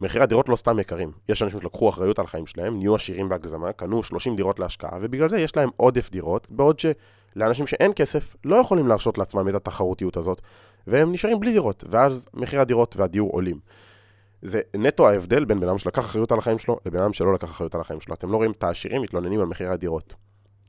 מחירי 0.00 0.22
הדירות 0.24 0.48
לא 0.48 0.56
סתם 0.56 0.78
יקרים. 0.78 1.12
יש 1.28 1.42
אנשים 1.42 1.60
שלקחו 1.60 1.88
אחריות 1.88 2.18
על 2.18 2.24
החיים 2.24 2.46
שלהם, 2.46 2.78
נהיו 2.78 2.94
עשירים 2.94 3.28
בהגזמה, 3.28 3.72
קנו 3.72 4.02
30 4.02 4.36
דירות 4.36 4.58
להשקעה, 4.58 4.98
ובגלל 5.02 5.28
זה 5.28 5.38
יש 5.38 5.56
להם 5.56 5.68
עודף 5.76 6.10
דירות, 6.10 6.46
בעוד 6.50 6.80
שלאנשים 6.80 7.66
שאין 7.66 7.92
כסף 7.96 8.36
לא 8.44 8.56
יכולים 8.56 8.88
להרשות 8.88 9.18
לעצמם 9.18 9.48
את 9.48 9.54
התחרותיות 9.54 10.16
הזאת, 10.16 10.40
והם 10.86 11.12
נשארים 11.12 11.40
בלי 11.40 11.52
דירות, 11.52 11.84
ואז 11.90 12.26
מחירי 12.34 12.62
הדירות 12.62 12.96
והדיור 12.96 13.32
עולים. 13.32 13.58
זה 14.42 14.60
נטו 14.76 15.08
ההבדל 15.08 15.44
בין 15.44 15.60
בן 15.60 15.68
אדם 15.68 15.78
שלקח 15.78 16.04
אחריות 16.04 16.32
על 16.32 16.38
החיים 16.38 16.58
שלו 16.58 16.78
לבן 16.86 16.98
אדם 16.98 17.12
שלא 17.12 17.34
לקח 17.34 17.50
אחריות 17.50 17.74
על 17.74 17.80
החיים 17.80 18.00
שלו. 18.00 18.14
אתם 18.14 18.30
לא 18.30 18.36
רואים 18.36 18.50
את 18.50 18.64
העשירים 18.64 19.02
מתלוננים 19.02 19.40
על 19.40 19.46
מחירי 19.46 19.70
הדירות. 19.70 20.14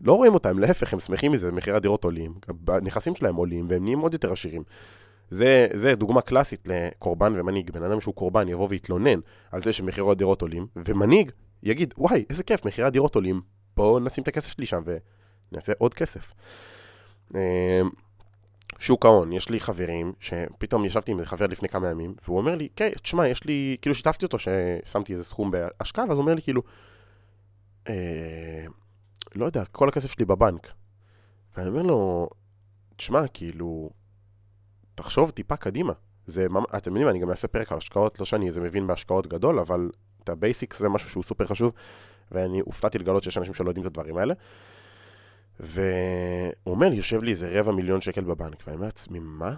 לא 0.02 0.14
רואים 0.14 0.34
אותם, 0.34 0.60
להפך, 0.60 0.94
הם 0.94 1.00
שמחים 1.00 1.32
מזה, 1.32 1.52
מחירי 1.52 1.78
הדירות 1.78 2.04
עולים, 2.04 2.34
הנכסים 2.68 3.16
שלהם 3.16 3.36
עולים, 3.36 3.66
והם 3.70 3.84
נהיים 3.84 4.00
עוד 4.00 4.14
יותר 4.14 4.32
עשירים. 4.32 4.64
זה, 5.30 5.68
זה 5.74 5.96
דוגמה 5.96 6.22
קלאסית 6.22 6.68
לקורבן 6.68 7.34
ומנהיג. 7.40 7.72
בן 7.72 7.84
אדם 7.84 8.02
שהוא 8.02 8.16
קורבן 8.16 8.48
יבוא 8.48 8.68
ויתלונן 8.70 9.20
על 9.52 9.62
זה 9.62 9.74
שמחירי 9.74 10.12
הדירות 10.12 10.42
עולים, 10.42 10.68
ומנהיג 10.76 11.32
יגיד, 11.64 11.94
וואי, 11.98 12.26
איזה 12.30 12.44
כיף, 12.44 12.66
מחירי 12.66 12.88
הדירות 12.88 13.16
עולים, 13.16 13.42
בואו 13.78 14.00
נשים 14.00 14.24
את 14.24 14.28
הכסף 14.28 14.52
שלי 14.52 14.66
שם 14.66 14.84
ונעשה 15.52 15.74
עוד 15.78 15.94
כסף. 15.94 16.34
אמ, 17.36 17.40
שוק 18.80 19.06
ההון, 19.06 19.34
יש 19.34 19.50
לי 19.50 19.60
חברים, 19.60 20.14
שפתאום 20.20 20.86
ישבתי 20.86 21.12
עם 21.12 21.26
חבר 21.26 21.48
לפני 21.48 21.70
כמה 21.70 21.90
ימים, 21.90 22.16
והוא 22.24 22.38
אומר 22.38 22.56
לי, 22.56 22.68
כן, 22.76 22.90
תשמע, 23.02 23.28
יש 23.28 23.44
לי, 23.44 23.78
כאילו 23.82 23.96
שיתפתי 23.96 24.26
אותו 24.26 24.38
ששמתי 24.40 25.14
איזה 25.14 25.24
סכום 25.24 25.52
בהשקעה, 25.52 26.06
ואז 26.06 26.18
הוא 26.18 26.22
אומר 26.22 26.34
לי 26.34 26.42
כאילו, 26.42 26.62
אה, 27.90 28.66
לא 29.36 29.46
יודע, 29.46 29.66
כל 29.66 29.90
הכסף 29.90 30.12
שלי 30.12 30.26
בבנק. 30.26 30.68
ואני 31.58 31.70
אומר 31.70 31.82
לו, 31.82 32.30
תשמע, 32.96 33.28
כאילו, 33.28 33.90
תחשוב 34.98 35.30
טיפה 35.30 35.56
קדימה. 35.56 35.94
זה, 36.28 36.48
אתם 36.78 36.92
יודעים, 36.92 37.10
אני 37.10 37.20
גם 37.20 37.30
אעשה 37.30 37.48
פרק 37.48 37.72
על 37.72 37.78
השקעות, 37.78 38.20
לא 38.20 38.26
שאני 38.26 38.48
איזה 38.48 38.62
מבין 38.62 38.88
בהשקעות 38.88 39.28
גדול, 39.28 39.60
אבל 39.60 39.90
את 40.24 40.30
ה 40.30 40.37
basics 40.37 40.80
זה 40.80 40.90
משהו 40.90 41.10
שהוא 41.10 41.24
סופר 41.24 41.46
חשוב, 41.46 41.72
ואני 42.32 42.60
הופתעתי 42.60 43.00
לגלות 43.00 43.24
שיש 43.24 43.38
אנשים 43.38 43.54
שלא 43.54 43.70
יודעים 43.70 43.86
את 43.86 43.92
הדברים 43.92 44.18
האלה. 44.18 44.34
והוא 45.60 45.76
אומר, 46.66 46.94
יושב 46.94 47.24
לי 47.24 47.32
איזה 47.32 47.60
רבע 47.60 47.72
מיליון 47.72 48.02
שקל 48.02 48.24
בבנק, 48.24 48.64
ואני 48.66 48.76
אומר 48.76 48.86
לעצמי, 48.86 49.20
מה? 49.20 49.56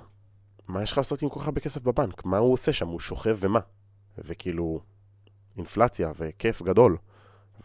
מה 0.68 0.84
יש 0.84 0.92
לך 0.92 0.98
לעשות 0.98 1.22
עם 1.22 1.30
כל 1.30 1.40
כך 1.40 1.46
הרבה 1.46 1.62
כסף 1.62 1.82
בבנק? 1.82 2.26
מה 2.26 2.38
הוא 2.38 2.54
עושה 2.54 2.74
שם? 2.74 2.88
הוא 2.88 3.00
שוכב 3.00 3.38
ומה? 3.40 3.60
וכאילו, 4.18 4.80
אינפלציה 5.58 6.12
וכיף 6.18 6.62
גדול, 6.62 6.98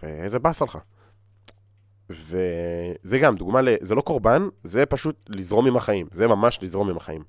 ואיזה 0.02 0.38
באסה 0.38 0.64
לך. 0.64 0.78
וזה 2.10 3.18
גם 3.18 3.36
דוגמה 3.36 3.60
ל... 3.60 3.68
זה 3.80 3.94
לא 3.94 4.00
קורבן, 4.00 4.48
זה 4.64 4.86
פשוט 4.86 5.16
לזרום 5.28 5.66
עם 5.66 5.76
החיים. 5.76 6.06
זה 6.12 6.26
ממש 6.28 6.58
לזרום 6.62 6.90
עם 6.90 6.96
החיים. 6.96 7.24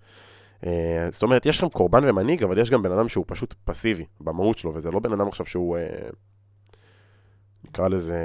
Uh, 0.61 0.67
זאת 1.11 1.23
אומרת, 1.23 1.45
יש 1.45 1.57
לכם 1.57 1.69
קורבן 1.69 2.09
ומנהיג, 2.09 2.43
אבל 2.43 2.57
יש 2.57 2.69
גם 2.69 2.83
בן 2.83 2.91
אדם 2.91 3.09
שהוא 3.09 3.25
פשוט 3.27 3.53
פסיבי 3.63 4.05
במהות 4.19 4.57
שלו, 4.57 4.73
וזה 4.73 4.91
לא 4.91 4.99
בן 4.99 5.13
אדם 5.13 5.27
עכשיו 5.27 5.45
שהוא, 5.45 5.77
uh, 5.77 6.15
נקרא 7.63 7.87
לזה, 7.87 8.19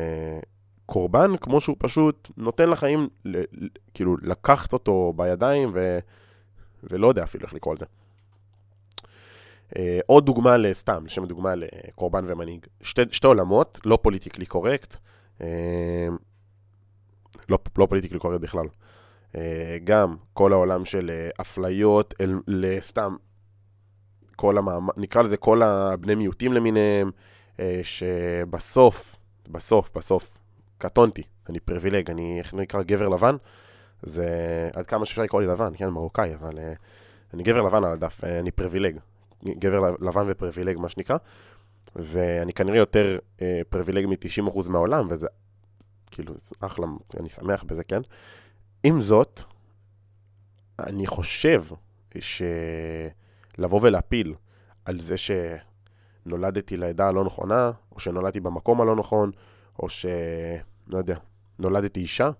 קורבן, 0.86 1.36
כמו 1.36 1.60
שהוא 1.60 1.76
פשוט 1.78 2.30
נותן 2.36 2.70
לחיים, 2.70 3.08
כאילו, 3.94 4.16
לקחת 4.22 4.72
אותו 4.72 5.12
בידיים, 5.16 5.70
ו, 5.74 5.98
ולא 6.84 7.08
יודע 7.08 7.22
אפילו 7.22 7.44
איך 7.44 7.54
לקרוא 7.54 7.74
לזה. 7.74 7.84
אה, 9.70 9.78
עוד 10.06 10.26
דוגמה 10.26 10.56
לסתם, 10.56 11.06
לשם 11.06 11.24
דוגמה 11.24 11.54
לקורבן 11.54 12.24
ומנהיג. 12.28 12.66
שתי, 12.82 13.02
שתי 13.10 13.26
עולמות, 13.26 13.80
לא 13.84 13.98
politically 14.02 14.46
correct, 14.46 14.96
לא, 17.48 17.58
לא 17.78 17.86
politically 17.86 18.18
correct 18.18 18.40
בכלל. 18.40 18.66
אה, 19.32 19.36
גם 19.84 20.16
כל 20.32 20.52
העולם 20.52 20.84
של 20.84 21.10
אה, 21.10 21.40
אפליות, 21.40 22.14
אל, 22.20 22.34
לסתם, 22.46 23.16
כל 24.36 24.58
המעמד, 24.58 24.94
נקרא 24.96 25.22
לזה 25.22 25.36
כל 25.36 25.62
הבני 25.62 26.14
מיעוטים 26.14 26.52
למיניהם, 26.52 27.10
אה, 27.56 27.60
שבסוף, 27.82 29.16
בסוף, 29.48 29.90
בסוף, 29.96 30.38
קטונתי, 30.78 31.22
אני 31.48 31.60
פריבילג, 31.60 32.10
אני, 32.10 32.38
איך 32.38 32.54
נקרא, 32.54 32.82
גבר 32.82 33.08
לבן, 33.08 33.36
זה 34.02 34.28
עד 34.74 34.86
כמה 34.86 35.04
שאפשר 35.06 35.22
לקרוא 35.22 35.40
לי 35.40 35.46
לבן, 35.46 35.72
כן, 35.76 35.88
מרוקאי, 35.88 36.34
אבל 36.34 36.58
אני 37.34 37.42
גבר 37.42 37.62
לבן 37.62 37.84
על 37.84 37.92
הדף, 37.92 38.24
אני 38.24 38.50
פריבילג, 38.50 38.98
גבר 39.44 39.94
לבן 40.00 40.24
ופריבילג, 40.28 40.78
מה 40.78 40.88
שנקרא, 40.88 41.16
ואני 41.96 42.52
כנראה 42.52 42.78
יותר 42.78 43.18
פריבילג 43.68 44.06
מ-90% 44.06 44.68
מהעולם, 44.68 45.06
וזה 45.10 45.26
כאילו, 46.10 46.34
זה 46.36 46.54
אחלה, 46.60 46.86
אני 47.20 47.28
שמח 47.28 47.62
בזה, 47.62 47.84
כן? 47.84 48.00
עם 48.84 49.00
זאת, 49.00 49.42
אני 50.78 51.06
חושב 51.06 51.64
שלבוא 52.20 53.80
ולהפיל 53.82 54.34
על 54.84 55.00
זה 55.00 55.14
שנולדתי 55.16 56.76
לעדה 56.76 57.08
הלא 57.08 57.24
נכונה, 57.24 57.70
או 57.92 58.00
שנולדתי 58.00 58.40
במקום 58.40 58.80
הלא 58.80 58.96
נכון, 58.96 59.30
או 59.78 59.88
ש... 59.88 60.06
לא 60.86 60.98
יודע, 60.98 61.16
נולדתי 61.58 62.00
אישה, 62.00 62.30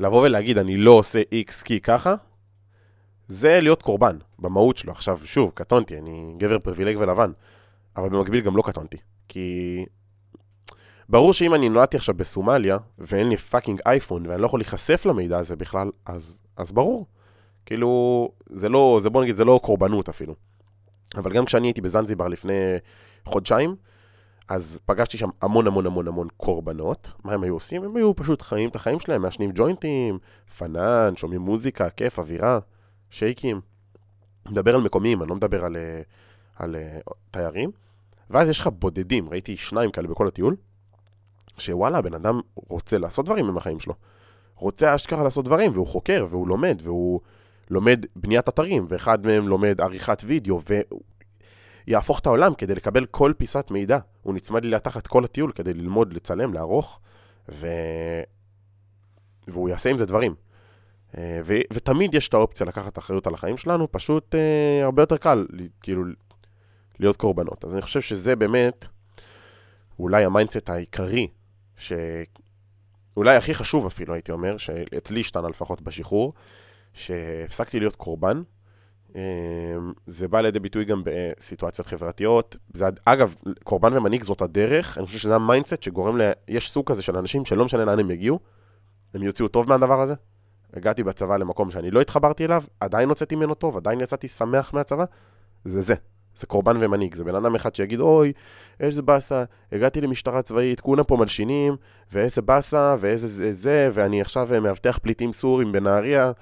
לבוא 0.00 0.22
ולהגיד, 0.26 0.58
אני 0.58 0.76
לא 0.76 0.90
עושה 0.90 1.22
איקס 1.32 1.62
כי 1.62 1.80
ככה, 1.80 2.14
זה 3.28 3.60
להיות 3.60 3.82
קורבן, 3.82 4.18
במהות 4.38 4.76
שלו. 4.76 4.92
עכשיו, 4.92 5.18
שוב, 5.24 5.50
קטונתי, 5.54 5.98
אני 5.98 6.34
גבר 6.38 6.58
פריבילג 6.58 6.96
ולבן, 7.00 7.32
אבל 7.96 8.08
במקביל 8.08 8.40
גם 8.40 8.56
לא 8.56 8.62
קטונתי. 8.66 8.96
כי 9.28 9.86
ברור 11.08 11.32
שאם 11.32 11.54
אני 11.54 11.68
נולדתי 11.68 11.96
עכשיו 11.96 12.14
בסומליה, 12.14 12.78
ואין 12.98 13.28
לי 13.28 13.36
fucking 13.36 13.80
אייפון, 13.86 14.26
ואני 14.26 14.42
לא 14.42 14.46
יכול 14.46 14.60
להיחשף 14.60 15.06
למידע 15.06 15.38
הזה 15.38 15.56
בכלל, 15.56 15.90
אז, 16.06 16.40
אז 16.56 16.72
ברור. 16.72 17.06
כאילו, 17.66 18.30
זה 18.50 18.68
לא, 18.68 19.00
זה 19.02 19.10
בוא 19.10 19.22
נגיד, 19.22 19.36
זה 19.36 19.44
לא 19.44 19.60
קורבנות 19.62 20.08
אפילו. 20.08 20.34
אבל 21.16 21.32
גם 21.32 21.44
כשאני 21.44 21.66
הייתי 21.66 21.80
בזנזיבר 21.80 22.28
לפני 22.28 22.76
חודשיים, 23.24 23.76
אז 24.48 24.78
פגשתי 24.86 25.18
שם 25.18 25.28
המון 25.42 25.66
המון 25.66 25.86
המון 25.86 26.08
המון 26.08 26.28
קורבנות. 26.36 27.12
מה 27.24 27.32
הם 27.32 27.42
היו 27.42 27.54
עושים? 27.54 27.84
הם 27.84 27.96
היו 27.96 28.16
פשוט 28.16 28.42
חיים 28.42 28.70
את 28.70 28.76
החיים 28.76 29.00
שלהם, 29.00 29.22
מעשנים 29.22 29.50
ג'וינטים, 29.54 30.18
פנן, 30.58 31.12
שומעים 31.16 31.40
מוזיקה, 31.40 31.90
כיף, 31.90 32.18
אווירה, 32.18 32.58
שייקים. 33.10 33.60
מדבר 34.48 34.74
על 34.74 34.80
מקומיים, 34.80 35.22
אני 35.22 35.30
לא 35.30 35.36
מדבר 35.36 35.64
על, 35.64 35.76
אה, 35.76 35.82
על, 35.92 36.02
על 36.56 36.76
אה, 36.76 36.98
תיירים. 37.30 37.70
ואז 38.30 38.48
יש 38.48 38.60
לך 38.60 38.66
בודדים, 38.66 39.28
ראיתי 39.28 39.56
שניים 39.56 39.90
כאלה 39.90 40.08
בכל 40.08 40.28
הטיול, 40.28 40.56
שוואלה, 41.58 41.98
הבן 41.98 42.14
אדם 42.14 42.40
רוצה 42.54 42.98
לעשות 42.98 43.26
דברים 43.26 43.48
עם 43.48 43.56
החיים 43.56 43.80
שלו. 43.80 43.94
רוצה 44.56 44.94
אשכרה 44.94 45.24
לעשות 45.24 45.44
דברים, 45.44 45.72
והוא 45.72 45.86
חוקר, 45.86 46.26
והוא 46.30 46.48
לומד, 46.48 46.80
והוא 46.82 47.20
לומד 47.70 48.06
בניית 48.16 48.48
אתרים, 48.48 48.84
ואחד 48.88 49.26
מהם 49.26 49.48
לומד 49.48 49.80
עריכת 49.80 50.22
וידאו, 50.26 50.60
יהפוך 51.86 52.18
את 52.18 52.26
העולם 52.26 52.54
כדי 52.54 52.74
לקבל 52.74 53.06
כל 53.06 53.32
פיסת 53.38 53.70
מידע. 53.70 53.98
הוא 54.22 54.34
נצמד 54.34 54.64
לי 54.64 54.70
לתחת 54.70 55.06
כל 55.06 55.24
הטיול 55.24 55.52
כדי 55.52 55.74
ללמוד, 55.74 56.12
לצלם, 56.12 56.54
לערוך, 56.54 57.00
ו... 57.48 57.66
והוא 59.48 59.68
יעשה 59.68 59.90
עם 59.90 59.98
זה 59.98 60.06
דברים. 60.06 60.34
אה, 61.18 61.40
ו... 61.44 61.54
ותמיד 61.72 62.14
יש 62.14 62.28
את 62.28 62.34
האופציה 62.34 62.66
לקחת 62.66 62.98
אחריות 62.98 63.26
על 63.26 63.34
החיים 63.34 63.56
שלנו, 63.56 63.92
פשוט 63.92 64.34
אה, 64.34 64.84
הרבה 64.84 65.02
יותר 65.02 65.16
קל, 65.16 65.46
כאילו, 65.80 66.04
להיות 67.00 67.16
קורבנות. 67.16 67.64
אז 67.64 67.72
אני 67.72 67.82
חושב 67.82 68.00
שזה 68.00 68.36
באמת 68.36 68.86
אולי 69.98 70.24
ה 70.24 70.30
mindset 70.30 70.70
העיקרי, 70.70 71.28
שאולי 71.76 73.36
הכי 73.36 73.54
חשוב 73.54 73.86
אפילו, 73.86 74.14
הייתי 74.14 74.32
אומר, 74.32 74.56
שאצלי 74.56 75.20
השתנה 75.20 75.48
לפחות 75.48 75.82
בשחרור, 75.82 76.32
שהפסקתי 76.92 77.80
להיות 77.80 77.96
קורבן. 77.96 78.42
אמ, 79.14 79.20
זה 80.06 80.28
בא 80.28 80.40
לידי 80.40 80.58
ביטוי 80.58 80.84
גם 80.84 81.02
בסיטואציות 81.04 81.86
חברתיות. 81.86 82.56
זה, 82.72 82.86
אגב, 83.04 83.34
קורבן 83.64 83.96
ומנהיג 83.96 84.22
זאת 84.22 84.42
הדרך, 84.42 84.98
אני 84.98 85.06
חושב 85.06 85.18
שזה 85.18 85.34
ה 85.34 85.40
mindset 85.40 85.82
שגורם 85.82 86.18
ל... 86.18 86.30
יש 86.48 86.70
סוג 86.70 86.90
כזה 86.90 87.02
של 87.02 87.16
אנשים 87.16 87.44
שלא 87.44 87.64
משנה 87.64 87.84
לאן 87.84 87.98
הם 87.98 88.10
יגיעו, 88.10 88.40
הם 89.14 89.22
יוציאו 89.22 89.48
טוב 89.48 89.68
מהדבר 89.68 90.00
הזה. 90.00 90.14
הגעתי 90.72 91.02
בצבא 91.02 91.36
למקום 91.36 91.70
שאני 91.70 91.90
לא 91.90 92.00
התחברתי 92.00 92.44
אליו, 92.44 92.62
עדיין 92.80 93.08
הוצאתי 93.08 93.36
ממנו 93.36 93.54
טוב, 93.54 93.76
עדיין 93.76 94.00
יצאתי 94.00 94.28
שמח 94.28 94.74
מהצבא, 94.74 95.04
זה 95.64 95.82
זה. 95.82 95.94
זה 96.36 96.46
קורבן 96.46 96.76
ומנהיג, 96.80 97.14
זה 97.14 97.24
בן 97.24 97.34
אדם 97.34 97.54
אחד 97.54 97.74
שיגיד, 97.74 98.00
אוי, 98.00 98.32
איזה 98.80 99.02
באסה, 99.02 99.44
הגעתי 99.72 100.00
למשטרה 100.00 100.42
צבאית, 100.42 100.80
כולם 100.80 101.04
פה 101.04 101.16
מלשינים, 101.16 101.76
ואיזה 102.12 102.42
באסה, 102.42 102.96
ואיזה 102.98 103.28
זה, 103.28 103.52
זה, 103.52 103.90
ואני 103.92 104.20
עכשיו 104.20 104.48
מאבטח 104.62 104.98
פליטים 105.02 105.32
סורים 105.32 105.72
בנהריה, 105.72 106.32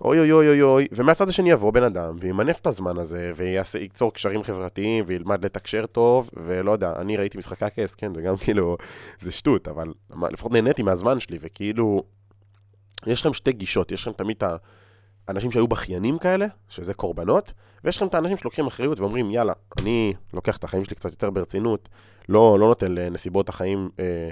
אוי 0.00 0.18
אוי 0.18 0.32
אוי 0.32 0.48
אוי 0.48 0.62
אוי, 0.62 0.86
ומהצד 0.92 1.28
השני 1.28 1.50
יבוא 1.50 1.72
בן 1.72 1.82
אדם, 1.82 2.16
וימנף 2.20 2.60
את 2.60 2.66
הזמן 2.66 2.98
הזה, 2.98 3.32
וייצור 3.36 4.12
קשרים 4.12 4.42
חברתיים, 4.42 5.04
וילמד 5.06 5.44
לתקשר 5.44 5.86
טוב, 5.86 6.30
ולא 6.36 6.72
יודע, 6.72 6.92
אני 6.98 7.16
ראיתי 7.16 7.38
משחקי 7.38 7.64
הכס, 7.64 7.94
כן, 7.94 8.14
זה 8.14 8.22
גם 8.22 8.36
כאילו, 8.44 8.76
זה 9.20 9.32
שטות, 9.32 9.68
אבל 9.68 9.92
לפחות 10.30 10.52
נהניתי 10.52 10.82
מהזמן 10.82 11.20
שלי, 11.20 11.38
וכאילו, 11.40 12.02
יש 13.06 13.20
לכם 13.20 13.32
שתי 13.32 13.52
גישות, 13.52 13.92
יש 13.92 14.02
לכם 14.02 14.12
תמיד 14.12 14.36
את 14.36 14.42
ה... 14.42 14.56
אנשים 15.28 15.50
שהיו 15.50 15.68
בכיינים 15.68 16.18
כאלה, 16.18 16.46
שזה 16.68 16.94
קורבנות, 16.94 17.52
ויש 17.84 17.96
לכם 17.96 18.06
את 18.06 18.14
האנשים 18.14 18.36
שלוקחים 18.36 18.66
אחריות 18.66 19.00
ואומרים, 19.00 19.30
יאללה, 19.30 19.52
אני 19.78 20.14
לוקח 20.32 20.56
את 20.56 20.64
החיים 20.64 20.84
שלי 20.84 20.96
קצת 20.96 21.10
יותר 21.10 21.30
ברצינות, 21.30 21.88
לא, 22.28 22.58
לא 22.60 22.68
נותן 22.68 22.92
לנסיבות 22.92 23.48
החיים 23.48 23.90
אה, 24.00 24.28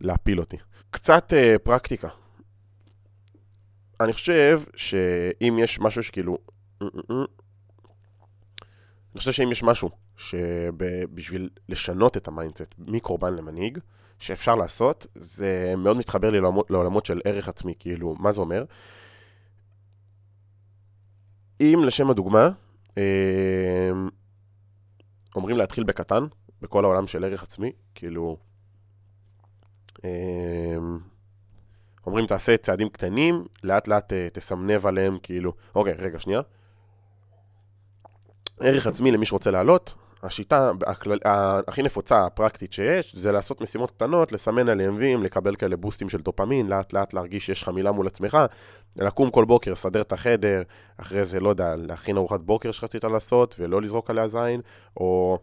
להפיל 0.00 0.40
אותי. 0.40 0.56
קצת 0.90 1.32
אה, 1.32 1.56
פרקטיקה. 1.62 2.08
אני 4.00 4.12
חושב 4.12 4.60
שאם 4.76 5.58
יש 5.60 5.80
משהו 5.80 6.02
שכאילו... 6.02 6.38
אני 9.14 9.18
חושב 9.18 9.32
שאם 9.32 9.52
יש 9.52 9.62
משהו 9.62 9.90
שבשביל 10.16 11.48
לשנות 11.68 12.16
את 12.16 12.28
ה 12.28 12.34
mindset 12.34 12.74
מקורבן 12.78 13.34
למנהיג, 13.34 13.78
שאפשר 14.18 14.54
לעשות, 14.54 15.06
זה 15.14 15.74
מאוד 15.76 15.96
מתחבר 15.96 16.30
לי 16.30 16.40
לעולמות, 16.70 17.06
של 17.06 17.20
ערך 17.24 17.48
עצמי, 17.48 17.74
כאילו, 17.78 18.14
מה 18.18 18.32
זה 18.32 18.40
אומר? 18.40 18.64
אם 21.60 21.82
לשם 21.84 22.10
הדוגמה, 22.10 22.50
אה, 22.98 23.90
אומרים 25.36 25.56
להתחיל 25.56 25.84
בקטן, 25.84 26.24
בכל 26.62 26.84
העולם 26.84 27.06
של 27.06 27.24
ערך 27.24 27.42
עצמי, 27.42 27.72
כאילו, 27.94 28.36
אה, 30.04 30.76
אומרים 32.06 32.26
תעשה 32.26 32.56
צעדים 32.56 32.88
קטנים, 32.88 33.44
לאט 33.64 33.88
לאט 33.88 34.12
אה, 34.12 34.28
תסמנב 34.32 34.86
עליהם, 34.86 35.18
כאילו, 35.22 35.52
אוקיי, 35.74 35.92
רגע, 35.92 36.20
שנייה. 36.20 36.40
ערך 38.60 38.86
עצמי 38.86 39.10
למי 39.10 39.26
שרוצה 39.26 39.50
לעלות, 39.50 39.94
השיטה 40.22 40.72
הכלל, 40.86 41.18
הכי 41.68 41.82
נפוצה, 41.82 42.26
הפרקטית 42.26 42.72
שיש, 42.72 43.16
זה 43.16 43.32
לעשות 43.32 43.60
משימות 43.60 43.90
קטנות, 43.90 44.32
לסמן 44.32 44.68
עליהם 44.68 44.96
וים, 44.96 45.22
לקבל 45.22 45.56
כאלה 45.56 45.76
בוסטים 45.76 46.08
של 46.08 46.18
דופמין, 46.18 46.66
לאט 46.66 46.92
לאט 46.92 47.14
להרגיש 47.14 47.46
שיש 47.46 47.62
לך 47.62 47.68
מילה 47.68 47.92
מול 47.92 48.06
עצמך, 48.06 48.38
לקום 48.96 49.30
כל 49.30 49.44
בוקר, 49.44 49.72
לסדר 49.72 50.00
את 50.00 50.12
החדר, 50.12 50.62
אחרי 50.96 51.24
זה, 51.24 51.40
לא 51.40 51.48
יודע, 51.48 51.76
להכין 51.76 52.16
ארוחת 52.16 52.40
בוקר 52.40 52.72
שרצית 52.72 53.04
לעשות, 53.04 53.54
ולא 53.58 53.82
לזרוק 53.82 54.10
עליה 54.10 54.28
זין, 54.28 54.60
או 54.96 55.38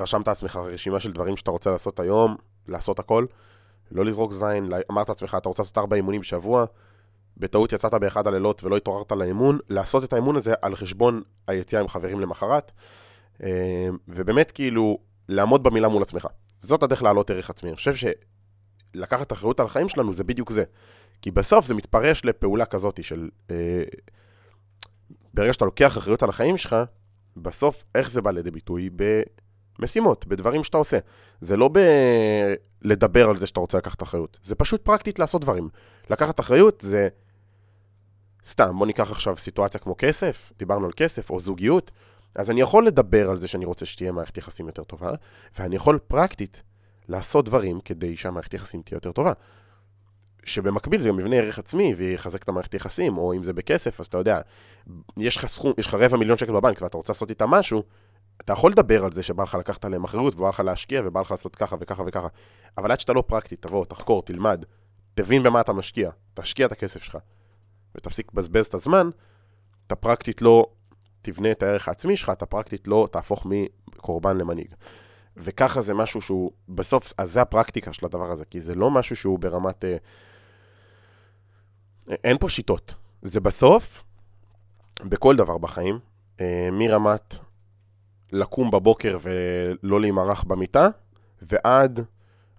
רשמת 0.00 0.28
לעצמך 0.28 0.56
רשימה 0.56 1.00
של 1.00 1.12
דברים 1.12 1.36
שאתה 1.36 1.50
רוצה 1.50 1.70
לעשות 1.70 2.00
היום, 2.00 2.36
לעשות 2.68 2.98
הכל, 2.98 3.26
לא 3.90 4.04
לזרוק 4.04 4.32
זין, 4.32 4.72
אמרת 4.90 5.08
לעצמך, 5.08 5.36
אתה 5.40 5.48
רוצה 5.48 5.62
לעשות 5.62 5.78
ארבע 5.78 5.96
אימונים 5.96 6.20
בשבוע, 6.20 6.64
בטעות 7.36 7.72
יצאת 7.72 7.94
באחד 7.94 8.26
הלילות 8.26 8.64
ולא 8.64 8.76
התעוררת 8.76 9.12
לאימון, 9.12 9.58
לעשות 9.68 10.04
את 10.04 10.12
האימון 10.12 10.36
הזה 10.36 10.54
על 10.62 10.76
חשבון 10.76 11.22
היציאה 11.46 11.80
עם 11.80 11.88
חברים 11.88 12.20
למחרת. 12.20 12.72
אה, 13.42 13.88
ובאמת 14.08 14.50
כאילו, 14.50 14.98
לעמוד 15.28 15.62
במילה 15.62 15.88
מול 15.88 16.02
עצמך. 16.02 16.26
זאת 16.58 16.82
הדרך 16.82 17.02
להעלות 17.02 17.30
ערך 17.30 17.50
עצמי. 17.50 17.70
אני 17.70 17.76
חושב 17.76 17.92
שלקחת 18.94 19.32
אחריות 19.32 19.60
על 19.60 19.66
החיים 19.66 19.88
שלנו 19.88 20.12
זה 20.12 20.24
בדיוק 20.24 20.52
זה. 20.52 20.64
כי 21.22 21.30
בסוף 21.30 21.66
זה 21.66 21.74
מתפרש 21.74 22.24
לפעולה 22.24 22.64
כזאת 22.64 23.04
של... 23.04 23.28
אה, 23.50 23.82
ברגע 25.34 25.52
שאתה 25.52 25.64
לוקח 25.64 25.98
אחריות 25.98 26.22
על 26.22 26.28
החיים 26.28 26.56
שלך, 26.56 26.76
בסוף 27.36 27.84
איך 27.94 28.10
זה 28.10 28.22
בא 28.22 28.30
לידי 28.30 28.50
ביטוי? 28.50 28.90
במשימות, 29.78 30.26
בדברים 30.26 30.64
שאתה 30.64 30.76
עושה. 30.76 30.98
זה 31.40 31.56
לא 31.56 31.70
בלדבר 32.82 33.30
על 33.30 33.36
זה 33.36 33.46
שאתה 33.46 33.60
רוצה 33.60 33.78
לקחת 33.78 34.02
אחריות, 34.02 34.38
זה 34.42 34.54
פשוט 34.54 34.84
פרקטית 34.84 35.18
לעשות 35.18 35.42
דברים. 35.42 35.68
לקחת 36.10 36.40
אחריות 36.40 36.80
זה... 36.80 37.08
סתם, 38.46 38.78
בוא 38.78 38.86
ניקח 38.86 39.10
עכשיו 39.10 39.36
סיטואציה 39.36 39.80
כמו 39.80 39.94
כסף, 39.98 40.52
דיברנו 40.58 40.86
על 40.86 40.92
כסף, 40.96 41.30
או 41.30 41.40
זוגיות. 41.40 41.90
אז 42.34 42.50
אני 42.50 42.60
יכול 42.60 42.86
לדבר 42.86 43.30
על 43.30 43.38
זה 43.38 43.48
שאני 43.48 43.64
רוצה 43.64 43.86
שתהיה 43.86 44.12
מערכת 44.12 44.36
יחסים 44.38 44.66
יותר 44.66 44.84
טובה, 44.84 45.12
ואני 45.58 45.76
יכול 45.76 45.98
פרקטית 45.98 46.62
לעשות 47.08 47.44
דברים 47.44 47.80
כדי 47.80 48.16
שהמערכת 48.16 48.54
יחסים 48.54 48.82
תהיה 48.82 48.96
יותר 48.96 49.12
טובה. 49.12 49.32
שבמקביל 50.44 51.00
זה 51.00 51.08
גם 51.08 51.16
מבנה 51.16 51.36
ערך 51.36 51.58
עצמי 51.58 51.94
ויחזק 51.94 52.42
את 52.42 52.48
המערכת 52.48 52.74
יחסים, 52.74 53.18
או 53.18 53.34
אם 53.34 53.44
זה 53.44 53.52
בכסף, 53.52 54.00
אז 54.00 54.06
אתה 54.06 54.18
יודע, 54.18 54.40
יש 55.16 55.36
לך 55.36 55.46
סכום, 55.46 55.72
יש 55.78 55.86
לך 55.86 55.94
רבע 55.94 56.16
מיליון 56.16 56.38
שקל 56.38 56.52
בבנק 56.52 56.82
ואתה 56.82 56.96
רוצה 56.96 57.12
לעשות 57.12 57.30
איתם 57.30 57.50
משהו, 57.50 57.82
אתה 58.40 58.52
יכול 58.52 58.70
לדבר 58.70 59.04
על 59.04 59.12
זה 59.12 59.22
שבא 59.22 59.42
לך 59.42 59.54
לקחת 59.54 59.84
עליהם 59.84 60.04
אחריות 60.04 60.34
ובא 60.34 60.48
לך 60.48 60.60
להשקיע 60.60 61.02
ובא 61.04 61.20
לך 61.20 61.30
לעשות 61.30 61.56
ככה 61.56 61.76
וככה 61.80 62.02
וככה, 62.06 62.28
אבל 62.78 62.92
עד 62.92 63.00
שאתה 63.00 63.12
לא 63.12 63.22
פרקטי, 63.26 63.56
תבוא, 63.56 63.84
תחקור, 63.84 64.22
תלמד, 64.22 64.64
תבין 65.14 65.42
במה 65.42 65.60
אתה 65.60 65.72
משקיע, 65.72 66.10
תשקיע 66.34 66.66
את 66.66 66.72
הכסף 66.72 67.02
שלך, 67.02 67.18
ותפסיק 67.94 68.30
לבזבז 68.34 68.66
את 68.66 68.74
הזמן, 68.74 69.10
אתה 69.86 69.96
פרקטית 69.96 70.42
לא 70.42 70.66
תבנה 71.22 71.50
את 71.50 71.62
הערך 71.62 71.88
העצמי 71.88 72.16
שלך, 72.16 72.30
אתה 72.30 72.46
פרקטית 72.46 72.88
לא 72.88 73.08
תהפוך 73.12 73.46
מקורבן 73.46 74.38
למנהיג. 74.38 74.74
וככה 75.36 75.82
זה 75.82 75.94
משהו 75.94 76.22
שהוא, 76.22 76.50
בסוף, 76.68 77.12
אז 77.18 77.32
זה 77.32 77.42
הפרקטיקה 77.42 77.92
של 77.92 78.06
הדבר 78.06 78.32
הזה, 78.32 78.44
כי 78.44 78.60
זה 78.60 78.74
לא 78.74 78.90
משהו 78.90 79.16
שהוא 79.16 79.38
ברמת... 79.38 79.84
אה, 79.84 79.96
אין 82.24 82.38
פה 82.38 82.48
שיטות. 82.48 82.94
זה 83.22 83.40
בסוף, 83.40 84.04
בכל 85.02 85.36
דבר 85.36 85.58
בחיים, 85.58 85.98
אה, 86.40 86.68
מרמת 86.72 87.34
לקום 88.32 88.70
בבוקר 88.70 89.18
ולא 89.20 90.00
להימרח 90.00 90.44
במיטה, 90.44 90.88
ועד 91.42 92.00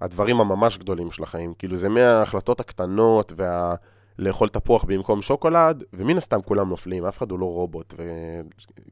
הדברים 0.01 0.41
הממש 0.41 0.77
גדולים 0.77 1.11
של 1.11 1.23
החיים. 1.23 1.53
כאילו 1.53 1.77
זה 1.77 1.89
מההחלטות 1.89 2.59
הקטנות 2.59 3.33
וה... 3.35 3.75
לאכול 4.19 4.49
תפוח 4.49 4.83
במקום 4.83 5.21
שוקולד, 5.21 5.83
ומן 5.93 6.17
הסתם 6.17 6.41
כולם 6.41 6.69
נופלים, 6.69 7.05
אף 7.05 7.17
אחד 7.17 7.31
הוא 7.31 7.39
לא 7.39 7.45
רובוט, 7.45 7.93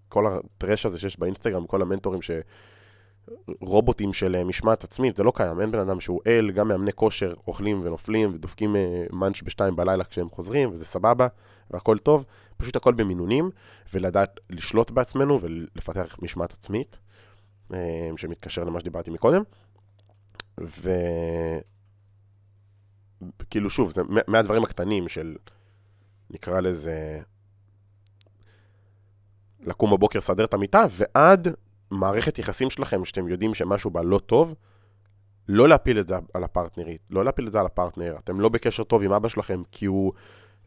וכל 0.07 0.27
הטרש 0.27 0.85
הזה 0.85 0.99
שיש 0.99 1.19
באינסטגרם, 1.19 1.65
כל 1.65 1.81
המנטורים 1.81 2.21
ש... 2.21 2.31
רובוטים 3.61 4.13
של 4.13 4.35
אה, 4.35 4.43
משמעת 4.43 4.83
עצמית, 4.83 5.17
זה 5.17 5.23
לא 5.23 5.33
קיים, 5.35 5.61
אין 5.61 5.71
בן 5.71 5.79
אדם 5.79 5.99
שהוא 5.99 6.21
אל, 6.27 6.51
גם 6.51 6.67
מאמני 6.67 6.93
כושר 6.93 7.33
אוכלים 7.47 7.81
ונופלים 7.83 8.31
ודופקים 8.33 8.75
אה, 8.75 9.05
מאנץ' 9.11 9.41
בשתיים 9.41 9.75
בלילה 9.75 10.03
כשהם 10.03 10.29
חוזרים, 10.29 10.69
וזה 10.73 10.85
סבבה, 10.85 11.27
והכל 11.71 11.97
טוב, 11.97 12.25
פשוט 12.57 12.75
הכל 12.75 12.93
במינונים, 12.93 13.49
ולדעת 13.93 14.39
לשלוט 14.49 14.91
בעצמנו 14.91 15.41
ולפתח 15.41 16.17
משמעת 16.21 16.53
עצמית, 16.53 16.97
אה, 17.73 18.09
שמתקשר 18.17 18.63
למה 18.63 18.79
שדיברתי 18.79 19.11
מקודם. 19.11 19.41
ו... 20.61 20.91
כאילו 23.49 23.69
שוב, 23.69 23.91
זה 23.91 24.01
מהדברים 24.27 24.63
הקטנים 24.63 25.07
של, 25.07 25.35
נקרא 26.29 26.59
לזה, 26.59 27.19
לקום 29.59 29.91
בבוקר, 29.91 30.21
סדר 30.21 30.45
את 30.45 30.53
המיטה, 30.53 30.85
ועד 30.91 31.47
מערכת 31.91 32.39
יחסים 32.39 32.69
שלכם, 32.69 33.05
שאתם 33.05 33.27
יודעים 33.27 33.53
שמשהו 33.53 33.91
בה 33.91 34.03
לא 34.03 34.19
טוב, 34.19 34.55
לא 35.49 35.69
להפיל 35.69 35.99
את 35.99 36.07
זה 36.07 36.15
על 36.33 36.43
הפרטנרית, 36.43 37.01
לא 37.09 37.25
להפיל 37.25 37.47
את 37.47 37.51
זה 37.51 37.59
על 37.59 37.65
הפרטנר. 37.65 38.15
אתם 38.23 38.39
לא 38.39 38.49
בקשר 38.49 38.83
טוב 38.83 39.03
עם 39.03 39.11
אבא 39.11 39.27
שלכם 39.27 39.61
כי 39.71 39.85
הוא, 39.85 40.13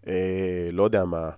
אה, 0.07 0.69
לא 0.73 0.83
יודע 0.83 1.05
מה, 1.05 1.31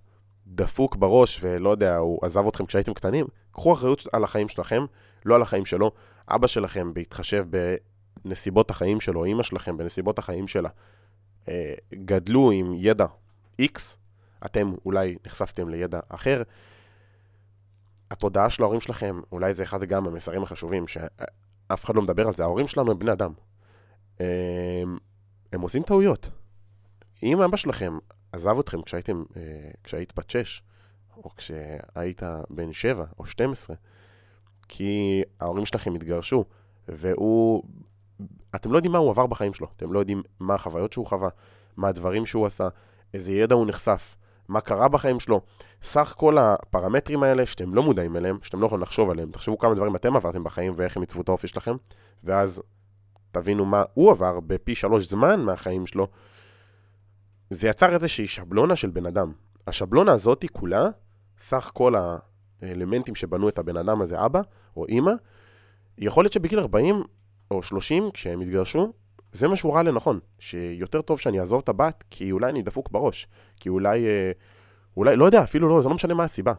דפוק 0.46 0.96
בראש 0.96 1.38
ולא 1.42 1.70
יודע, 1.70 1.96
הוא 1.96 2.18
עזב 2.22 2.46
אתכם 2.46 2.66
כשהייתם 2.66 2.94
קטנים. 2.94 3.26
קחו 3.52 3.72
אחריות 3.72 4.06
על 4.12 4.24
החיים 4.24 4.48
שלכם, 4.48 4.84
לא 5.24 5.34
על 5.34 5.42
החיים 5.42 5.66
שלו. 5.66 5.90
אבא 6.28 6.46
שלכם, 6.46 6.94
בהתחשב 6.94 7.46
בנסיבות 8.24 8.70
החיים 8.70 9.00
שלו, 9.00 9.24
אמא 9.24 9.42
שלכם 9.42 9.76
בנסיבות 9.76 10.18
החיים 10.18 10.48
שלה, 10.48 10.68
אה, 11.48 11.74
גדלו 11.94 12.50
עם 12.50 12.72
ידע 12.74 13.06
X, 13.62 13.80
אתם 14.44 14.72
אולי 14.84 15.16
נחשפתם 15.26 15.68
לידע 15.68 16.00
אחר, 16.08 16.42
התודעה 18.10 18.50
של 18.50 18.62
ההורים 18.62 18.80
שלכם, 18.80 19.20
אולי 19.32 19.54
זה 19.54 19.62
אחד 19.62 19.84
גם 19.84 20.06
המסרים 20.06 20.42
החשובים, 20.42 20.88
שאף 20.88 21.84
אחד 21.84 21.96
לא 21.96 22.02
מדבר 22.02 22.26
על 22.26 22.34
זה, 22.34 22.42
ההורים 22.42 22.68
שלנו 22.68 22.90
הם 22.90 22.98
בני 22.98 23.12
אדם. 23.12 23.32
הם, 24.20 24.98
הם 25.52 25.60
עושים 25.60 25.82
טעויות. 25.82 26.30
אם 27.22 27.42
אבא 27.42 27.56
שלכם 27.56 27.98
עזב 28.32 28.58
אתכם 28.58 28.82
כשהייתם, 28.82 29.24
אה, 29.36 29.70
כשהיית 29.84 30.14
בת 30.14 30.30
6, 30.30 30.62
או 31.16 31.30
כשהיית 31.36 32.22
בן 32.50 32.72
7 32.72 33.04
או 33.18 33.26
12, 33.26 33.76
כי 34.68 35.22
ההורים 35.40 35.66
שלכם 35.66 35.94
התגרשו, 35.94 36.44
והוא... 36.88 37.62
אתם 38.54 38.72
לא 38.72 38.78
יודעים 38.78 38.92
מה 38.92 38.98
הוא 38.98 39.10
עבר 39.10 39.26
בחיים 39.26 39.54
שלו, 39.54 39.66
אתם 39.76 39.92
לא 39.92 39.98
יודעים 39.98 40.22
מה 40.40 40.54
החוויות 40.54 40.92
שהוא 40.92 41.06
חווה, 41.06 41.28
מה 41.76 41.88
הדברים 41.88 42.26
שהוא 42.26 42.46
עשה, 42.46 42.68
איזה 43.14 43.32
ידע 43.32 43.54
הוא 43.54 43.66
נחשף, 43.66 44.16
מה 44.48 44.60
קרה 44.60 44.88
בחיים 44.88 45.20
שלו. 45.20 45.40
סך 45.82 46.14
כל 46.16 46.38
הפרמטרים 46.38 47.22
האלה 47.22 47.46
שאתם 47.46 47.74
לא 47.74 47.82
מודעים 47.82 48.16
אליהם, 48.16 48.38
שאתם 48.42 48.60
לא 48.60 48.66
יכולים 48.66 48.82
לחשוב 48.82 49.10
עליהם, 49.10 49.30
תחשבו 49.30 49.58
כמה 49.58 49.74
דברים 49.74 49.96
אתם 49.96 50.16
עברתם 50.16 50.44
בחיים 50.44 50.72
ואיך 50.76 50.96
הם 50.96 51.02
עיצבו 51.02 51.20
את 51.20 51.28
האופי 51.28 51.48
שלכם, 51.48 51.76
ואז 52.24 52.62
תבינו 53.30 53.64
מה 53.64 53.84
הוא 53.94 54.10
עבר 54.10 54.40
בפי 54.40 54.74
שלוש 54.74 55.08
זמן 55.08 55.40
מהחיים 55.40 55.86
שלו. 55.86 56.08
זה 57.50 57.68
יצר 57.68 57.94
איזושהי 57.94 58.28
שבלונה 58.28 58.76
של 58.76 58.90
בן 58.90 59.06
אדם. 59.06 59.32
השבלונה 59.66 60.12
הזאת 60.12 60.44
כולה, 60.52 60.88
סך 61.38 61.70
כל 61.74 61.94
האלמנטים 62.62 63.14
שבנו 63.14 63.48
את 63.48 63.58
הבן 63.58 63.76
אדם 63.76 64.02
הזה, 64.02 64.24
אבא 64.24 64.40
או 64.76 64.86
אימא, 64.86 65.12
יכול 65.98 66.24
להיות 66.24 66.32
שבגיל 66.32 66.58
40 66.58 67.02
או 67.52 67.62
30, 67.62 68.10
כשהם 68.14 68.42
יתגרשו, 68.42 68.92
זה 69.32 69.48
מה 69.48 69.56
שהוא 69.56 69.74
ראה 69.74 69.82
לנכון, 69.82 70.20
שיותר 70.38 71.02
טוב 71.02 71.20
שאני 71.20 71.40
אעזוב 71.40 71.60
את 71.64 71.68
הבת, 71.68 72.04
כי 72.10 72.32
אולי 72.32 72.50
אני 72.50 72.62
דפוק 72.62 72.90
בראש, 72.90 73.26
כי 73.60 73.68
אולי, 73.68 74.06
אה, 74.06 74.32
אולי, 74.96 75.16
לא 75.16 75.24
יודע, 75.24 75.42
אפילו 75.42 75.68
לא, 75.68 75.82
זה 75.82 75.88
לא 75.88 75.94
משנה 75.94 76.14
מה 76.14 76.24
הסיבה. 76.24 76.52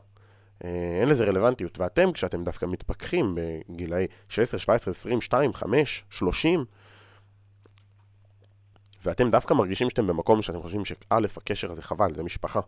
אה, 0.64 0.98
אין 1.02 1.10
לזה 1.10 1.26
רלוונטיות. 1.26 1.80
ואתם, 1.80 2.12
כשאתם 2.12 2.44
דווקא 2.44 2.66
מתפכחים 2.66 3.36
בגילאי 3.36 4.08
16, 4.30 4.60
17, 4.60 4.92
20, 4.92 5.22
2, 5.22 5.54
5, 5.54 6.04
30, 6.10 6.66
ואתם 9.06 9.32
דווקא 9.32 9.54
מרגישים 9.54 9.90
שאתם 9.90 10.08
במקום 10.08 10.42
שאתם 10.42 10.62
חושבים 10.62 10.86
שא', 10.86 10.96
הקשר 11.38 11.72
הזה 11.72 11.82
חבל, 11.82 12.16
זה 12.16 12.24
משפחה, 12.24 12.60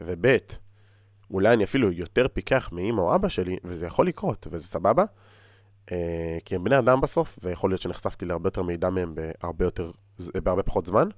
וב', 0.00 0.26
אולי 1.30 1.54
אני 1.54 1.64
אפילו 1.64 1.92
יותר 1.92 2.26
פיקח 2.28 2.68
מאמא 2.72 3.00
או 3.00 3.14
אבא 3.14 3.28
שלי, 3.28 3.56
וזה 3.64 3.86
יכול 3.86 4.06
לקרות, 4.06 4.46
וזה 4.50 4.66
סבבה, 4.66 5.04
כי 6.44 6.54
הם 6.54 6.64
בני 6.64 6.78
אדם 6.78 7.00
בסוף, 7.00 7.38
ויכול 7.42 7.70
להיות 7.70 7.80
שנחשפתי 7.80 8.24
להרבה 8.24 8.46
יותר 8.46 8.62
מידע 8.62 8.90
מהם 8.90 9.14
בהרבה, 9.14 9.64
יותר, 9.64 9.90
בהרבה 10.18 10.62
פחות 10.62 10.86
זמן. 10.86 11.08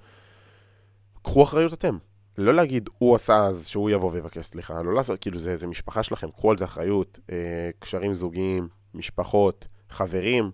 קחו 1.23 1.43
אחריות 1.43 1.73
אתם. 1.73 1.99
לא 2.39 2.55
להגיד, 2.55 2.89
הוא 2.99 3.15
עשה 3.15 3.47
אז 3.47 3.67
שהוא 3.67 3.91
יבוא 3.91 4.13
ויבקש 4.13 4.47
סליחה, 4.47 4.83
לא 4.83 4.95
לעשות, 4.95 5.21
כאילו 5.21 5.39
זה, 5.39 5.57
זה 5.57 5.67
משפחה 5.67 6.03
שלכם, 6.03 6.31
קחו 6.31 6.51
על 6.51 6.59
זה 6.59 6.65
אחריות, 6.65 7.19
אה, 7.31 7.71
קשרים 7.79 8.15
זוגיים, 8.15 8.69
משפחות, 8.95 9.67
חברים, 9.91 10.51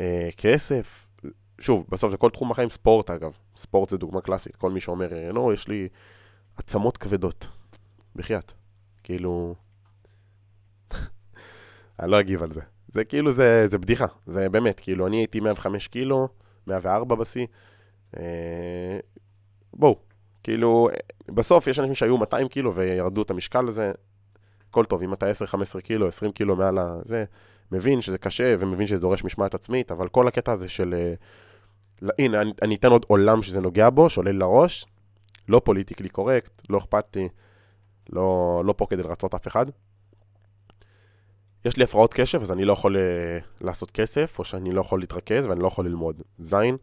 אה, 0.00 0.28
כסף. 0.36 1.06
שוב, 1.60 1.86
בסוף 1.88 2.10
זה 2.10 2.16
כל 2.16 2.30
תחום 2.30 2.50
החיים, 2.50 2.70
ספורט 2.70 3.10
אגב. 3.10 3.38
ספורט 3.56 3.88
זה 3.88 3.96
דוגמה 3.96 4.20
קלאסית. 4.20 4.56
כל 4.56 4.70
מי 4.70 4.80
שאומר, 4.80 5.32
לא, 5.32 5.54
יש 5.54 5.68
לי 5.68 5.88
עצמות 6.56 6.96
כבדות. 6.96 7.46
בחייאת. 8.16 8.52
כאילו... 9.02 9.54
אני 12.00 12.10
לא 12.10 12.20
אגיב 12.20 12.42
על 12.42 12.52
זה. 12.52 12.60
זה 12.94 13.04
כאילו, 13.04 13.32
זה, 13.32 13.68
זה 13.70 13.78
בדיחה. 13.78 14.06
זה 14.26 14.48
באמת, 14.48 14.80
כאילו, 14.80 15.06
אני 15.06 15.16
הייתי 15.16 15.40
105 15.40 15.88
קילו, 15.88 16.28
104 16.66 17.14
בשיא. 17.14 17.46
אה, 18.16 18.98
בואו, 19.72 19.98
כאילו, 20.42 20.88
בסוף 21.28 21.66
יש 21.66 21.78
אנשים 21.78 21.94
שהיו 21.94 22.18
200 22.18 22.48
קילו 22.48 22.74
וירדו 22.74 23.22
את 23.22 23.30
המשקל 23.30 23.68
הזה. 23.68 23.92
הכל 24.70 24.84
טוב, 24.84 25.02
אם 25.02 25.12
אתה 25.12 25.26
10-15 25.76 25.80
קילו, 25.80 26.08
20 26.08 26.32
קילו 26.32 26.56
מעל 26.56 26.78
הזה, 26.78 27.24
מבין 27.72 28.00
שזה 28.00 28.18
קשה 28.18 28.54
ומבין 28.58 28.86
שזה 28.86 29.00
דורש 29.00 29.24
משמעת 29.24 29.54
עצמית, 29.54 29.92
אבל 29.92 30.08
כל 30.08 30.28
הקטע 30.28 30.52
הזה 30.52 30.68
של... 30.68 30.94
אה, 30.94 31.14
הנה, 32.18 32.40
אני, 32.40 32.52
אני 32.62 32.74
אתן 32.74 32.90
עוד 32.90 33.04
עולם 33.08 33.42
שזה 33.42 33.60
נוגע 33.60 33.90
בו, 33.90 34.10
שעולה 34.10 34.32
לראש, 34.32 34.86
לא 35.48 35.60
פוליטיקלי 35.64 36.08
קורקט, 36.08 36.62
לא 36.70 36.78
אכפת 36.78 37.16
לי, 37.16 37.28
לא, 38.10 38.62
לא 38.66 38.74
פה 38.76 38.86
כדי 38.90 39.02
לרצות 39.02 39.34
אף 39.34 39.46
אחד. 39.46 39.66
יש 41.64 41.76
לי 41.76 41.84
הפרעות 41.84 42.14
קשב, 42.14 42.42
אז 42.42 42.52
אני 42.52 42.64
לא 42.64 42.72
יכול 42.72 42.96
uh, 42.96 43.44
לעשות 43.60 43.90
כסף, 43.90 44.38
או 44.38 44.44
שאני 44.44 44.72
לא 44.72 44.80
יכול 44.80 45.00
להתרכז 45.00 45.46
ואני 45.46 45.60
לא 45.60 45.66
יכול 45.66 45.86
ללמוד. 45.86 46.22
זין, 46.38 46.76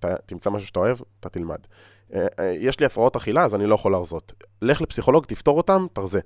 ת, 0.00 0.04
תמצא 0.04 0.50
משהו 0.50 0.66
שאתה 0.66 0.78
אוהב, 0.78 0.96
אתה 1.20 1.28
תלמד. 1.28 1.58
Uh, 2.10 2.14
uh, 2.14 2.42
יש 2.58 2.80
לי 2.80 2.86
הפרעות 2.86 3.16
אכילה, 3.16 3.44
אז 3.44 3.54
אני 3.54 3.66
לא 3.66 3.74
יכול 3.74 3.92
להרזות. 3.92 4.32
לך 4.62 4.80
לפסיכולוג, 4.80 5.24
תפתור 5.24 5.56
אותם, 5.56 5.86
תרזה. 5.92 6.20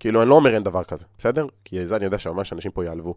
כאילו, 0.00 0.22
אני 0.22 0.30
לא 0.30 0.34
אומר 0.34 0.54
אין 0.54 0.62
דבר 0.62 0.84
כזה, 0.84 1.04
בסדר? 1.18 1.46
כי 1.64 1.86
זה 1.86 1.96
אני 1.96 2.04
יודע 2.04 2.18
שממש 2.18 2.52
אנשים 2.52 2.70
פה 2.70 2.84
יעלבו. 2.84 3.14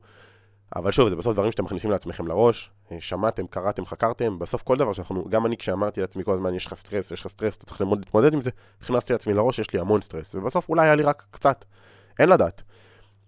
אבל 0.75 0.91
שוב, 0.91 1.09
זה 1.09 1.15
בסוף 1.15 1.33
דברים 1.33 1.51
שאתם 1.51 1.63
מכניסים 1.63 1.91
לעצמכם 1.91 2.27
לראש, 2.27 2.71
שמעתם, 2.99 3.47
קראתם, 3.47 3.85
חקרתם, 3.85 4.39
בסוף 4.39 4.61
כל 4.61 4.77
דבר 4.77 4.93
שאנחנו, 4.93 5.25
גם 5.29 5.45
אני 5.45 5.57
כשאמרתי 5.57 6.01
לעצמי 6.01 6.23
כל 6.23 6.33
הזמן, 6.33 6.55
יש 6.55 6.65
לך 6.65 6.73
סטרס, 6.73 7.11
יש 7.11 7.21
לך 7.21 7.27
סטרס, 7.27 7.57
אתה 7.57 7.65
צריך 7.65 7.81
ללמוד 7.81 7.99
להתמודד 7.99 8.33
עם 8.33 8.41
זה, 8.41 8.49
הכנסתי 8.81 9.13
לעצמי 9.13 9.33
לראש, 9.33 9.59
יש 9.59 9.73
לי 9.73 9.79
המון 9.79 10.01
סטרס, 10.01 10.35
ובסוף 10.35 10.69
אולי 10.69 10.85
היה 10.85 10.95
לי 10.95 11.03
רק 11.03 11.25
קצת, 11.31 11.65
אין 12.19 12.29
לדעת. 12.29 12.63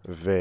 ו... 0.09 0.31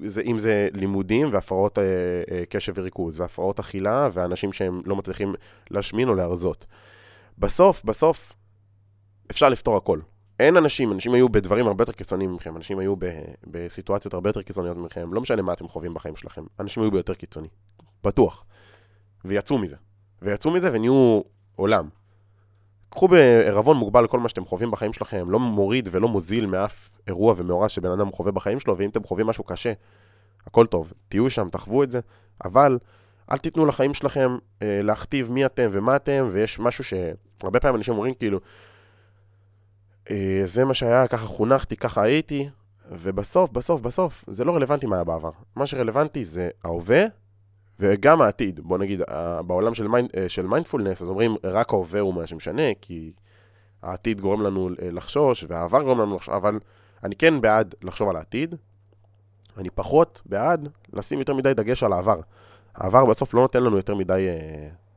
זה, 0.00 0.22
אם 0.22 0.38
זה 0.38 0.68
לימודים 0.72 1.28
והפרעות 1.32 1.78
אה, 1.78 1.84
אה, 2.30 2.46
קשב 2.48 2.72
וריכוז, 2.76 3.20
והפרעות 3.20 3.58
אכילה, 3.58 4.08
ואנשים 4.12 4.52
שהם 4.52 4.82
לא 4.84 4.96
מצליחים 4.96 5.34
להשמין 5.70 6.08
או 6.08 6.14
להרזות. 6.14 6.66
בסוף, 7.38 7.84
בסוף, 7.84 8.32
אפשר 9.30 9.48
לפתור 9.48 9.76
הכל. 9.76 10.00
אין 10.40 10.56
אנשים, 10.56 10.92
אנשים 10.92 11.14
היו 11.14 11.28
בדברים 11.28 11.66
הרבה 11.66 11.82
יותר 11.82 11.92
קיצוניים 11.92 12.34
מכם, 12.34 12.56
אנשים 12.56 12.78
היו 12.78 12.96
ב, 12.98 13.04
בסיטואציות 13.46 14.14
הרבה 14.14 14.28
יותר 14.28 14.42
קיצוניות 14.42 14.76
מכם, 14.76 15.14
לא 15.14 15.20
משנה 15.20 15.42
מה 15.42 15.52
אתם 15.52 15.68
חווים 15.68 15.94
בחיים 15.94 16.16
שלכם, 16.16 16.44
אנשים 16.60 16.82
היו 16.82 16.90
ביותר 16.90 17.14
קיצוני, 17.14 17.48
בטוח. 18.04 18.44
ויצאו 19.24 19.58
מזה. 19.58 19.76
ויצאו 20.22 20.50
מזה 20.50 20.70
ונהיו 20.72 21.20
עולם. 21.56 21.88
קחו 22.92 23.08
בערבון 23.08 23.76
מוגבל 23.76 24.06
כל 24.06 24.20
מה 24.20 24.28
שאתם 24.28 24.44
חווים 24.44 24.70
בחיים 24.70 24.92
שלכם, 24.92 25.30
לא 25.30 25.40
מוריד 25.40 25.88
ולא 25.92 26.08
מוזיל 26.08 26.46
מאף 26.46 26.90
אירוע 27.06 27.34
ומאורע 27.36 27.68
שבן 27.68 27.90
אדם 27.90 28.12
חווה 28.12 28.32
בחיים 28.32 28.60
שלו, 28.60 28.78
ואם 28.78 28.88
אתם 28.88 29.04
חווים 29.04 29.26
משהו 29.26 29.44
קשה, 29.44 29.72
הכל 30.46 30.66
טוב, 30.66 30.92
תהיו 31.08 31.30
שם, 31.30 31.48
תחוו 31.48 31.82
את 31.82 31.90
זה, 31.90 32.00
אבל 32.44 32.78
אל 33.30 33.38
תיתנו 33.38 33.66
לחיים 33.66 33.94
שלכם 33.94 34.36
אה, 34.62 34.80
להכתיב 34.82 35.30
מי 35.30 35.46
אתם 35.46 35.68
ומה 35.72 35.96
אתם, 35.96 36.28
ויש 36.32 36.58
משהו 36.60 36.84
שהרבה 36.84 37.60
פעמים 37.60 37.76
אנשים 37.76 37.94
אומרים 37.94 38.14
כאילו, 38.14 38.40
אה, 40.10 40.42
זה 40.44 40.64
מה 40.64 40.74
שהיה, 40.74 41.06
ככה 41.06 41.26
חונכתי, 41.26 41.76
ככה 41.76 42.02
הייתי, 42.02 42.48
ובסוף, 42.90 43.50
בסוף, 43.50 43.80
בסוף, 43.80 44.24
זה 44.26 44.44
לא 44.44 44.56
רלוונטי 44.56 44.86
מה 44.86 44.96
היה 44.96 45.04
בעבר. 45.04 45.30
מה 45.56 45.66
שרלוונטי 45.66 46.24
זה 46.24 46.48
ההווה 46.64 47.04
וגם 47.82 48.22
העתיד. 48.22 48.60
בוא 48.60 48.78
נגיד, 48.78 49.02
בעולם 49.46 49.74
של, 49.74 49.88
mind, 49.88 50.10
אה, 50.16 50.28
של 50.28 50.46
מיינדפולנס, 50.46 51.02
אז 51.02 51.08
אומרים, 51.08 51.36
רק 51.44 51.72
ההווה 51.72 52.00
הוא 52.00 52.14
מה 52.14 52.26
שמשנה, 52.26 52.62
כי 52.80 53.12
העתיד 53.82 54.20
גורם 54.20 54.42
לנו 54.42 54.68
אה, 54.82 54.90
לחשוש, 54.90 55.44
והעבר 55.48 55.82
גורם 55.82 56.00
לנו 56.00 56.16
לחשוש, 56.16 56.28
אבל 56.28 56.58
אני 57.04 57.16
כן 57.16 57.40
בעד 57.40 57.74
לחשוב 57.82 58.08
על 58.08 58.16
העתיד, 58.16 58.54
אני 59.58 59.70
פחות 59.70 60.22
בעד 60.26 60.68
לשים 60.92 61.18
יותר 61.18 61.34
מדי 61.34 61.54
דגש 61.54 61.82
על 61.82 61.92
העבר. 61.92 62.20
העבר 62.74 63.06
בסוף 63.06 63.34
לא 63.34 63.40
נותן 63.40 63.62
לנו 63.62 63.76
יותר 63.76 63.94
מדי, 63.94 64.28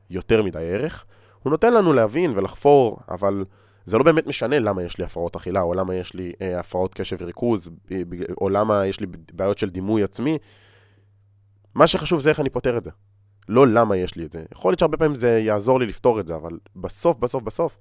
יותר 0.09 0.43
מדי 0.43 0.73
ערך, 0.73 1.05
הוא 1.43 1.51
נותן 1.51 1.73
לנו 1.73 1.93
להבין 1.93 2.33
ולחפור, 2.35 2.99
אבל... 3.09 3.45
זה 3.85 3.97
לא 3.97 4.03
באמת 4.03 4.27
משנה 4.27 4.59
למה 4.59 4.83
יש 4.83 4.97
לי 4.97 5.03
הפרעות 5.03 5.35
אכילה, 5.35 5.61
או 5.61 5.73
למה 5.73 5.95
יש 5.95 6.13
לי 6.13 6.33
אה, 6.41 6.59
הפרעות 6.59 6.93
קשב 6.93 7.17
וריכוז, 7.19 7.69
או 8.41 8.49
למה 8.49 8.85
יש 8.85 8.99
לי 8.99 9.07
בעיות 9.33 9.57
של 9.57 9.69
דימוי 9.69 10.03
עצמי. 10.03 10.37
מה 11.75 11.87
שחשוב 11.87 12.21
זה 12.21 12.29
איך 12.29 12.39
אני 12.39 12.49
פותר 12.49 12.77
את 12.77 12.83
זה. 12.83 12.89
לא 13.49 13.67
למה 13.67 13.97
יש 13.97 14.15
לי 14.15 14.25
את 14.25 14.31
זה. 14.31 14.45
יכול 14.51 14.71
להיות 14.71 14.79
שהרבה 14.79 14.97
פעמים 14.97 15.15
זה 15.15 15.39
יעזור 15.39 15.79
לי 15.79 15.85
לפתור 15.85 16.19
את 16.19 16.27
זה, 16.27 16.35
אבל 16.35 16.51
בסוף, 16.75 17.17
בסוף, 17.17 17.43
בסוף, 17.43 17.77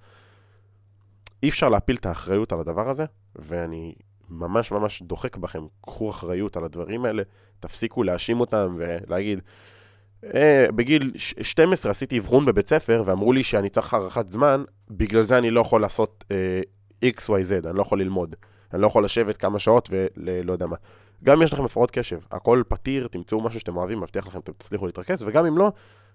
אי 1.42 1.48
אפשר 1.48 1.68
להפיל 1.68 1.96
את 1.96 2.06
האחריות 2.06 2.52
על 2.52 2.60
הדבר 2.60 2.90
הזה, 2.90 3.04
ואני 3.36 3.94
ממש 4.28 4.72
ממש 4.72 5.02
דוחק 5.02 5.36
בכם, 5.36 5.66
קחו 5.80 6.10
אחריות 6.10 6.56
על 6.56 6.64
הדברים 6.64 7.04
האלה, 7.04 7.22
תפסיקו 7.60 8.02
להאשים 8.02 8.40
אותם 8.40 8.76
ולהגיד, 8.78 9.40
אה, 10.34 10.66
בגיל 10.76 11.12
12 11.16 11.92
עשיתי 11.92 12.18
אבחון 12.18 12.46
בבית 12.46 12.68
ספר, 12.68 13.02
ואמרו 13.06 13.32
לי 13.32 13.44
שאני 13.44 13.68
צריך 13.68 13.94
הארכת 13.94 14.30
זמן, 14.30 14.64
בגלל 14.90 15.22
זה 15.22 15.38
אני 15.38 15.50
לא 15.50 15.60
יכול 15.60 15.80
לעשות 15.80 16.24
אה, 16.30 16.60
XYZ, 17.04 17.68
אני 17.68 17.76
לא 17.76 17.82
יכול 17.82 18.00
ללמוד. 18.00 18.36
אני 18.72 18.82
לא 18.82 18.86
יכול 18.86 19.04
לשבת 19.04 19.36
כמה 19.36 19.58
שעות 19.58 19.88
ולא 19.92 20.52
יודע 20.52 20.66
מה. 20.66 20.76
גם 21.24 21.36
אם 21.36 21.42
יש 21.42 21.52
לכם 21.52 21.64
הפרעות 21.64 21.90
קשב, 21.90 22.18
הכל 22.30 22.62
פתיר, 22.68 23.08
תמצאו 23.08 23.40
משהו 23.40 23.60
שאתם 23.60 23.76
אוהבים, 23.76 24.00
מבטיח 24.00 24.26
לכם, 24.26 24.38
אתם 24.38 24.52
תצליחו 24.52 24.86
להתרכז, 24.86 25.22
וגם 25.26 25.46
אם 25.46 25.58
לא, 25.58 25.72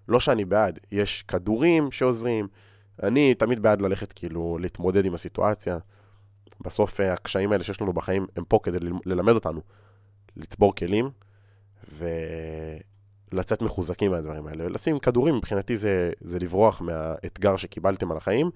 לא 0.07 0.19
שאני 0.19 0.45
בעד. 0.45 0.79
יש 0.91 1.23
כדורים 1.23 1.91
שעוזרים, 1.91 2.47
אני 3.03 3.33
תמיד 3.33 3.61
בעד 3.61 3.81
ללכת 3.81 4.11
כאילו 4.11 4.57
להתמודד 4.61 5.05
עם 5.05 5.13
הסיטואציה. 5.13 5.77
בסוף 6.61 6.99
אה, 6.99 7.13
הקשיים 7.13 7.51
האלה 7.51 7.63
שיש 7.63 7.81
לנו 7.81 7.93
בחיים 7.93 8.27
הם 8.35 8.43
פה 8.43 8.59
כדי 8.63 8.77
ללמד 9.05 9.33
אותנו, 9.33 9.61
לצבור 10.37 10.75
כלים, 10.75 11.09
ו... 11.91 12.05
לצאת 13.31 13.61
מחוזקים 13.61 14.11
מהדברים 14.11 14.47
האלה. 14.47 14.69
לשים 14.69 14.99
כדורים, 14.99 15.35
מבחינתי 15.35 15.77
זה, 15.77 16.11
זה 16.21 16.39
לברוח 16.39 16.81
מהאתגר 16.81 17.57
שקיבלתם 17.57 18.11
על 18.11 18.17
החיים, 18.17 18.49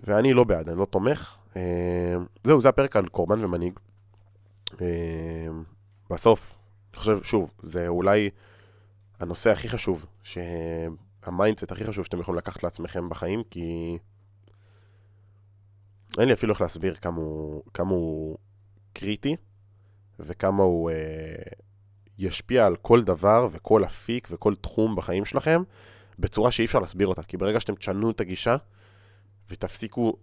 ואני 0.00 0.32
לא 0.32 0.44
בעד, 0.44 0.68
אני 0.68 0.78
לא 0.78 0.84
תומך. 0.84 1.36
זהו, 2.44 2.60
זה 2.60 2.68
הפרק 2.68 2.96
על 2.96 3.08
קורבן 3.08 3.44
ומנהיג. 3.44 3.78
אה, 4.80 5.48
בסוף, 6.10 6.58
אני 6.92 6.98
חושב, 6.98 7.22
שוב, 7.22 7.52
זה 7.62 7.88
אולי 7.88 8.30
הנושא 9.20 9.50
הכי 9.50 9.68
חשוב, 9.68 10.06
שה 10.22 10.67
mindset 10.67 11.72
הכי 11.72 11.84
חשוב 11.84 12.04
שאתם 12.04 12.20
יכולים 12.20 12.38
לקחת 12.38 12.62
לעצמכם 12.62 13.08
בחיים, 13.08 13.42
כי 13.50 13.98
אין 16.18 16.28
לי 16.28 16.34
אפילו 16.34 16.52
איך 16.52 16.60
להסביר 16.60 16.94
כמה 16.94 17.16
הוא, 17.16 17.62
כמה 17.74 17.90
הוא 17.90 18.38
קריטי, 18.92 19.36
וכמה 20.20 20.62
הוא 20.62 20.90
אה, 20.90 20.96
ישפיע 22.18 22.66
על 22.66 22.76
כל 22.76 23.02
דבר 23.02 23.48
וכל 23.52 23.84
אפיק 23.84 24.28
וכל 24.30 24.54
תחום 24.54 24.96
בחיים 24.96 25.24
שלכם, 25.24 25.62
בצורה 26.18 26.52
שאי 26.52 26.64
אפשר 26.64 26.78
להסביר 26.78 27.06
אותה. 27.06 27.22
כי 27.22 27.36
ברגע 27.36 27.60
שאתם 27.60 27.74
תשנו 27.74 28.10
את 28.10 28.20
הגישה, 28.20 28.56
ותפסיקו... 29.50 30.16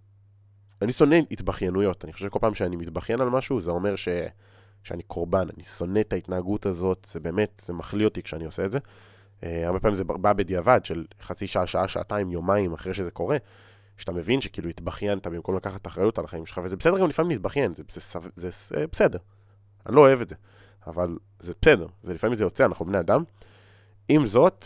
אני 0.82 0.94
שונא 0.94 1.18
התבכיינויות. 1.32 2.06
אני 2.06 2.14
חושב 2.14 2.26
שכל 2.26 2.40
פעם 2.40 2.56
שאני 2.56 2.76
מתבכיין 2.76 3.22
על 3.22 3.30
משהו, 3.30 3.62
זה 3.62 3.72
אומר 3.72 3.96
ש... 3.96 4.08
שאני 4.84 5.04
קורבן, 5.04 5.48
אני 5.58 5.64
שונא 5.64 6.00
את 6.00 6.14
ההתנהגות 6.14 6.66
הזאת, 6.66 7.08
זה 7.12 7.20
באמת, 7.20 7.62
זה 7.66 7.74
מחליא 7.74 8.06
אותי 8.06 8.24
כשאני 8.24 8.46
עושה 8.46 8.66
את 8.66 8.72
זה. 8.72 8.80
Uh, 9.42 9.44
הרבה 9.64 9.80
פעמים 9.80 9.96
זה 9.96 10.04
בא 10.04 10.34
בדיעבד 10.34 10.86
של 10.86 11.06
חצי 11.22 11.48
שעה, 11.48 11.68
שעה, 11.68 11.88
שעתיים, 11.88 12.32
יומיים 12.32 12.74
אחרי 12.74 12.94
שזה 12.94 13.12
קורה, 13.12 13.38
שאתה 13.98 14.12
מבין 14.12 14.42
שכאילו 14.42 14.70
התבכיינת 14.70 15.28
במקום 15.28 15.56
לקחת 15.56 15.88
אחריות 15.88 16.18
על 16.18 16.26
החיים 16.26 16.46
שלך, 16.46 16.62
וזה 16.64 16.76
בסדר 16.76 17.00
גם 17.00 17.08
לפעמים 17.08 17.32
להתבכיין, 17.32 17.74
זה, 17.74 17.84
זה, 17.90 18.02
זה, 18.02 18.20
זה, 18.36 18.50
זה 18.52 18.88
בסדר. 18.92 19.18
אני 19.86 19.96
לא 19.96 20.02
אוהב 20.02 20.22
את 20.22 20.30
זה, 20.30 20.36
אבל 20.88 21.18
זה 21.40 21.54
בסדר, 21.62 21.88
זה 22.04 22.14
לפעמים 22.14 22.36
זה 22.36 22.44
יוצא, 22.44 22.66
אנחנו 22.66 22.86
בני 22.86 23.00
אדם. 23.00 23.24
עם 24.10 24.26
זאת, 24.26 24.66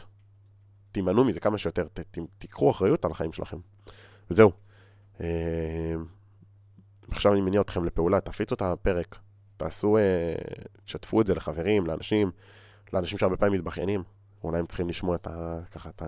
תימנעו 0.92 1.26
מזה 1.26 1.40
כמה 1.40 1.58
שיותר, 1.58 1.88
ת, 1.94 2.00
ת, 2.00 2.18
תיקחו 2.38 2.72
אחריות 2.72 3.06
על 3.06 3.12
החיים 3.12 3.34
שלכם. 3.34 3.58
וזהו. 4.32 4.52
אה, 5.22 5.96
עכשיו 7.12 7.34
אני 7.34 7.42
מניע 7.42 7.62
אתכם 7.62 7.86
לפעולה, 7.86 8.20
תפיצו 8.20 8.56
את 8.56 8.62
הפרק, 8.62 9.16
תעשו, 9.58 9.98
אה, 9.98 10.36
תשתפו 10.86 11.22
את 11.22 11.28
זה 11.28 11.36
לחברים, 11.36 11.86
לאנשים, 11.86 12.32
לאנשים 12.94 13.18
שהרבה 13.18 13.38
פעמים 13.38 13.54
מתבכיינים. 13.54 14.04
אולי 14.44 14.60
הם 14.60 14.66
צריכים 14.66 14.90
לשמוע 14.90 15.16
את 15.16 15.28
ה... 15.28 15.60
ככה 15.72 15.90
את 15.90 16.02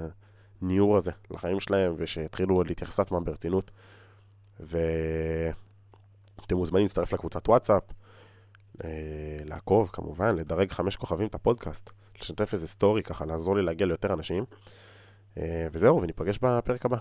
הניעור 0.62 0.98
הזה 0.98 1.12
לחיים 1.32 1.60
שלהם, 1.60 1.94
ושיתחילו 1.98 2.64
להתייחס 2.64 3.00
לעצמם 3.00 3.24
ברצינות. 3.26 3.72
ואתם 4.60 4.76
מוזמנים 6.56 6.84
להצטרף 6.84 7.14
לקבוצת 7.14 7.50
וואטסאפ, 7.50 7.84
אה, 8.84 8.90
לעקוב 9.46 9.90
כמובן, 9.94 10.36
לדרג 10.36 10.72
חמש 10.72 10.96
כוכבים 10.96 11.28
את 11.28 11.36
הפודקאסט, 11.36 11.92
לשתף 12.22 12.54
איזה 12.54 12.68
סטורי 12.68 13.04
ככה, 13.04 13.26
לעזור 13.26 13.56
לי 13.56 13.62
להגיע 13.62 13.88
ליותר 13.88 14.14
אנשים. 14.14 14.46
וזהו, 15.72 16.02
וניפגש 16.02 16.40
בפרק 16.42 16.86
הבא. 16.86 16.98